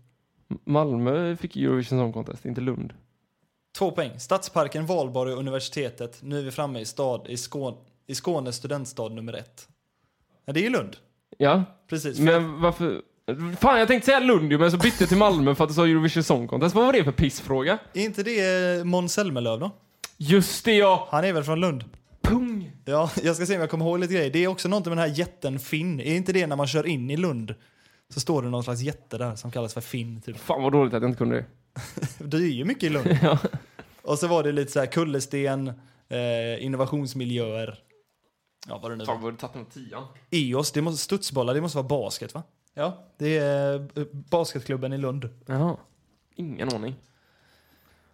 [0.65, 2.93] Malmö fick Eurovision Song Contest, inte Lund.
[3.79, 4.21] Två poäng.
[4.21, 6.19] Stadsparken, Valborg och universitetet.
[6.23, 7.77] Nu är vi framme i stad i Skåne,
[8.07, 9.69] i Skånes studentstad nummer ett.
[10.45, 10.97] Ja, det är ju Lund.
[11.39, 12.21] Ja, Precis.
[12.21, 13.03] men varför?
[13.61, 15.87] Fan, jag tänkte säga Lund men så bytte jag till Malmö för att du sa
[15.87, 16.75] Eurovision Song Contest.
[16.75, 17.79] Vad var det för pissfråga?
[17.95, 19.71] Är inte det eh, Måns Zelmerlöw då?
[20.17, 21.09] Just det ja!
[21.11, 21.85] Han är väl från Lund?
[22.23, 22.73] Pung!
[22.85, 24.31] Ja, jag ska se om jag kommer ihåg lite grejer.
[24.31, 26.01] Det är också något med den här jätten Finn.
[26.01, 27.55] Är inte det när man kör in i Lund?
[28.15, 30.23] Så står det någon slags jätte där som kallas för Finn.
[30.23, 30.39] Typ.
[30.39, 31.45] Fan vad dåligt att jag inte kunde det.
[32.19, 33.19] Det är ju mycket i Lund.
[33.23, 33.39] Ja.
[34.03, 35.69] Och så var det lite så här kullersten,
[36.09, 37.79] eh, innovationsmiljöer.
[38.69, 39.15] Ja, vad det nu var.
[39.15, 40.05] Fan vad du tagit den tian.
[40.31, 42.43] EOS, det måste, studsbollar, det måste vara basket va?
[42.75, 45.29] Ja, det är eh, basketklubben i Lund.
[45.47, 45.77] Jaha.
[46.35, 46.95] Ingen aning.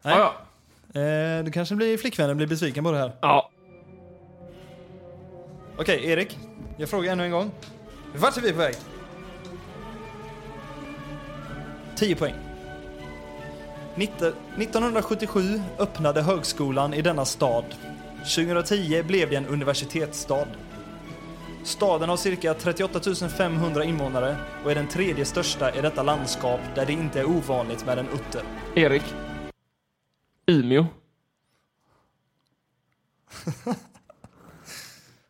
[0.03, 0.19] Nej.
[0.19, 0.35] Ja,
[0.93, 1.01] ja.
[1.01, 3.13] Eh, du kanske blir flickvännen blir besviken på det här.
[3.21, 3.51] ja.
[5.79, 6.39] Okej, Erik.
[6.77, 7.51] Jag frågar ännu en gång.
[8.17, 8.75] Vart är vi på väg?
[11.97, 12.35] 10 poäng.
[13.95, 17.65] Nitte- 1977 öppnade högskolan i denna stad.
[18.19, 20.47] 2010 blev det en universitetsstad.
[21.67, 26.87] Staden har cirka 38 500 invånare och är den tredje största i detta landskap där
[26.87, 28.43] det inte är ovanligt med en utter.
[28.75, 29.03] Erik.
[30.47, 30.87] Umeå.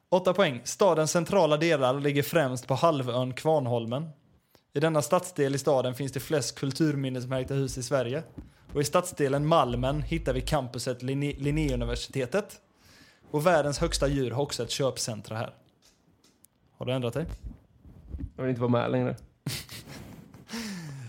[0.09, 0.61] 8 poäng.
[0.65, 4.09] Stadens centrala delar ligger främst på halvön Kvarnholmen.
[4.73, 8.23] I denna stadsdel i staden finns det flest kulturminnesmärkta hus i Sverige.
[8.75, 12.61] Och i stadsdelen Malmen hittar vi campuset Linné- Linnéuniversitetet.
[13.31, 15.55] Och världens högsta djur har också ett köpcentra här.
[16.79, 17.27] Har du ändrat dig?
[18.37, 19.17] Jag vill inte vara med längre.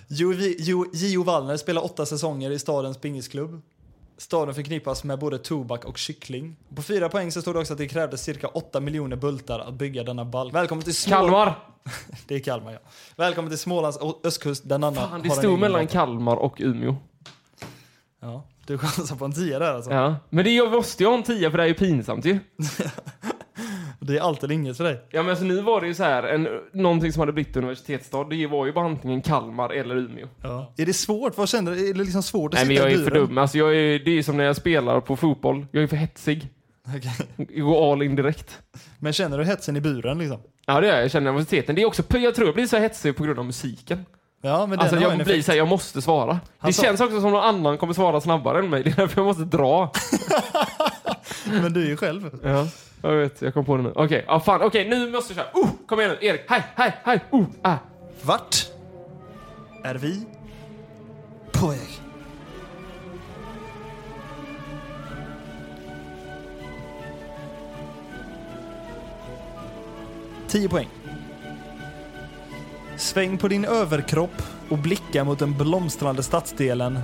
[0.08, 3.62] Jo- Gio Wallner spelar åtta säsonger i stadens pingisklubb.
[4.18, 6.56] Staden förknippas med både tobak och kyckling.
[6.76, 9.74] På fyra poäng så stod det också att det krävdes cirka 8 miljoner bultar att
[9.74, 10.54] bygga denna balk.
[10.54, 11.16] Välkommen till Små...
[11.16, 11.60] Kalmar!
[12.28, 12.80] Det är Kalmar ja.
[13.16, 15.92] Välkommen till Smålands östkust där Nanna Fan, det stod mellan balk.
[15.92, 16.96] Kalmar och Umeå.
[18.20, 19.92] Ja, du chansar på en tia där alltså.
[19.92, 20.16] Ja.
[20.30, 22.40] Men det jag måste ju ha en tia för det är ju pinsamt ju.
[24.08, 25.02] Det är allt eller inget för dig.
[25.10, 28.24] Ja men så nu var det ju så här, en, någonting som hade blivit universitetsstad,
[28.24, 30.28] det var ju bara antingen Kalmar eller Umeå.
[30.44, 30.74] Ja.
[30.78, 31.38] Är det svårt?
[31.38, 31.90] Vad känner du?
[31.90, 33.38] Är det liksom svårt att Nej men sitta jag i är för dum.
[33.38, 36.50] Alltså jag är, det är som när jag spelar på fotboll, jag är för hetsig.
[36.96, 37.62] Okej.
[37.62, 38.58] Gå all in direkt.
[39.00, 40.38] Men känner du hetsen i buren liksom?
[40.66, 41.04] Ja, det gör jag.
[41.04, 41.76] Jag känner nervositeten.
[41.76, 44.06] Det är också, jag tror jag blir så hetsig på grund av musiken.
[44.42, 45.46] Ja, men Alltså jag blir effekt.
[45.46, 46.40] så här, jag måste svara.
[46.58, 48.84] Han det sa- känns också som någon annan kommer svara snabbare än mig.
[48.84, 49.92] Det är därför jag måste dra.
[51.62, 52.40] Men du är ju själv.
[52.44, 52.68] Ja,
[53.02, 53.42] jag vet.
[53.42, 53.92] Jag kom på det nu.
[53.96, 54.62] Okej, ja fan.
[54.62, 55.64] Okej, nu måste jag köra.
[55.64, 56.28] Oh, kom igen nu.
[56.28, 57.20] Erik, hej, hej, hej.
[57.32, 57.76] Oh, ah.
[58.22, 58.68] Vart
[59.84, 60.26] är vi
[61.52, 61.80] på väg?
[70.48, 70.88] Tio poäng.
[72.98, 77.00] Sväng på din överkropp och blicka mot den blomstrande stadsdelen.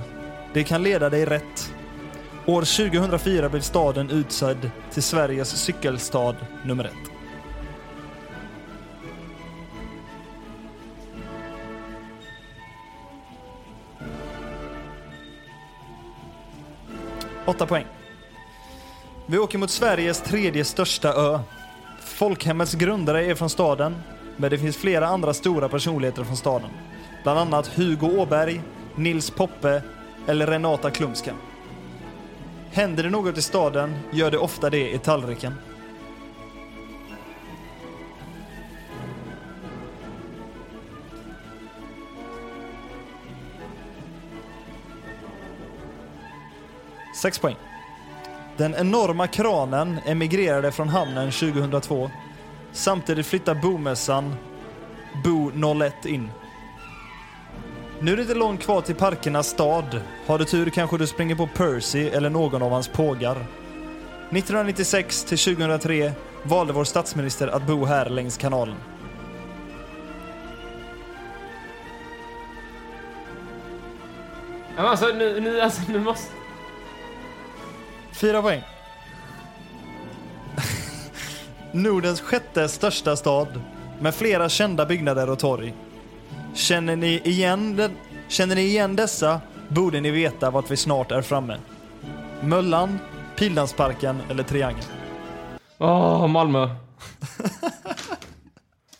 [0.52, 1.74] Det kan leda dig rätt.
[2.46, 7.10] År 2004 blev staden utsedd till Sveriges cykelstad nummer ett.
[17.46, 17.86] Åtta poäng.
[19.26, 21.40] Vi åker mot Sveriges tredje största ö.
[22.00, 23.96] Folkhemmets grundare är från staden,
[24.36, 26.70] men det finns flera andra stora personligheter från staden.
[27.22, 28.60] Bland annat Hugo Åberg,
[28.94, 29.82] Nils Poppe
[30.26, 31.34] eller Renata Klumska.
[32.74, 35.54] Händer det något i staden gör det ofta det i tallriken.
[47.22, 47.56] Sex poäng.
[48.56, 52.10] Den enorma kranen emigrerade från hamnen 2002.
[52.72, 54.34] Samtidigt flyttar bomässan
[55.24, 55.50] Bo
[55.82, 56.30] 01 in.
[58.00, 60.00] Nu är det inte långt kvar till parkernas stad.
[60.26, 63.36] Har du tur kanske du springer på Percy eller någon av hans pågar.
[64.30, 68.76] 1996 till 2003 valde vår statsminister att bo här längs kanalen.
[74.76, 76.32] Men alltså, nu, nu, alltså, nu måste...
[78.12, 78.62] Fyra poäng.
[81.72, 83.60] Nordens sjätte största stad
[84.00, 85.74] med flera kända byggnader och torg.
[86.54, 87.90] Känner ni igen, den,
[88.28, 91.56] känner ni igen dessa borde ni veta vart vi snart är framme.
[92.40, 92.98] Möllan,
[93.36, 94.84] Pildammsparken eller Triangeln.
[95.78, 96.68] Åh, Malmö.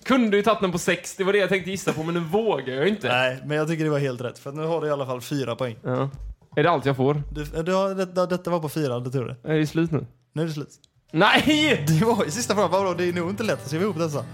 [0.04, 2.20] Kunde ju tagit den på sex, det var det jag tänkte gissa på, men nu
[2.20, 3.08] vågar jag inte.
[3.08, 5.20] Nej, men jag tycker det var helt rätt för nu har du i alla fall
[5.20, 5.76] fyra poäng.
[5.82, 6.10] Ja.
[6.56, 7.22] Är det allt jag får?
[7.30, 9.52] Du, du har, det, detta var på fyra, det tror du.
[9.52, 10.06] Är det slut nu?
[10.32, 10.70] Nu är det slut.
[11.12, 11.84] Nej!
[11.88, 12.94] Det var ju sista frågan, vadå?
[12.94, 14.24] Det är nog inte lätt att skriva ihop dessa.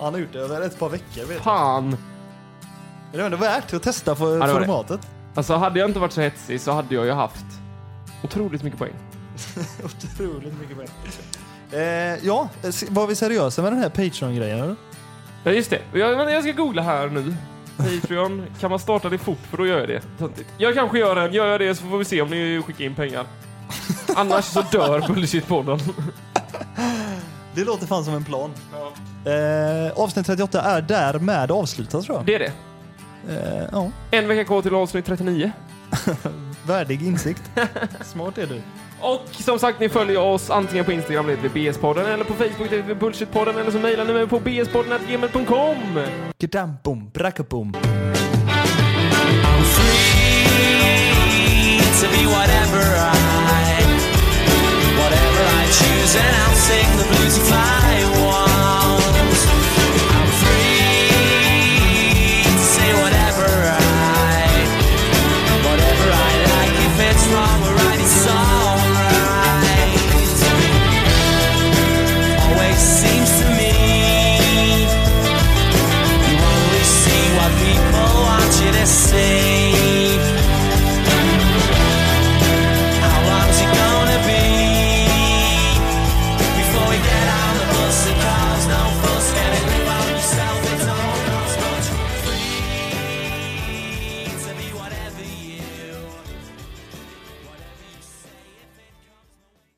[0.00, 1.94] Han har gjort det över ett par veckor vet jag.
[3.12, 4.52] Men det var ändå värt att testa för det var det.
[4.66, 5.00] formatet.
[5.34, 7.44] Alltså, hade jag inte varit så hetsig så hade jag ju haft
[8.22, 8.92] otroligt mycket poäng.
[9.84, 10.88] Otroligt mycket poäng.
[11.72, 11.80] Eh,
[12.22, 14.76] ja, s- var vi seriösa med den här Patreon-grejen eller?
[15.44, 15.78] Ja, just det.
[15.98, 17.34] Jag, men jag ska googla här nu.
[17.76, 19.38] Patreon, kan man starta det fort?
[19.50, 20.00] För då gör jag det.
[20.18, 20.48] Töntigt.
[20.58, 21.28] Jag kanske gör det.
[21.28, 23.26] Gör jag det så får vi se om ni skickar in pengar.
[24.16, 25.80] Annars så dör Bullshit-podden.
[27.54, 28.50] Det låter fan som en plan.
[29.24, 32.26] Eh, avsnitt 38 är därmed avslutat tror jag.
[32.26, 32.52] Det är det.
[33.28, 35.52] Eh, ja, En vecka kvar till avsnitt 39.
[36.66, 37.42] värdig insikt.
[38.04, 38.60] Smart är du.
[39.00, 42.34] Och som sagt, ni följer oss antingen på Instagram, det heter vi BS-podden, eller på
[42.34, 45.76] Facebook, det heter vi Bullshit-podden, eller så mejlar ni mig på bspodden.gmail.com.
[46.38, 47.72] Gedam bom, brackabom.
[49.74, 53.08] free to be whatever I,
[54.98, 57.81] whatever I choose, and I'll sing the bluesy fly.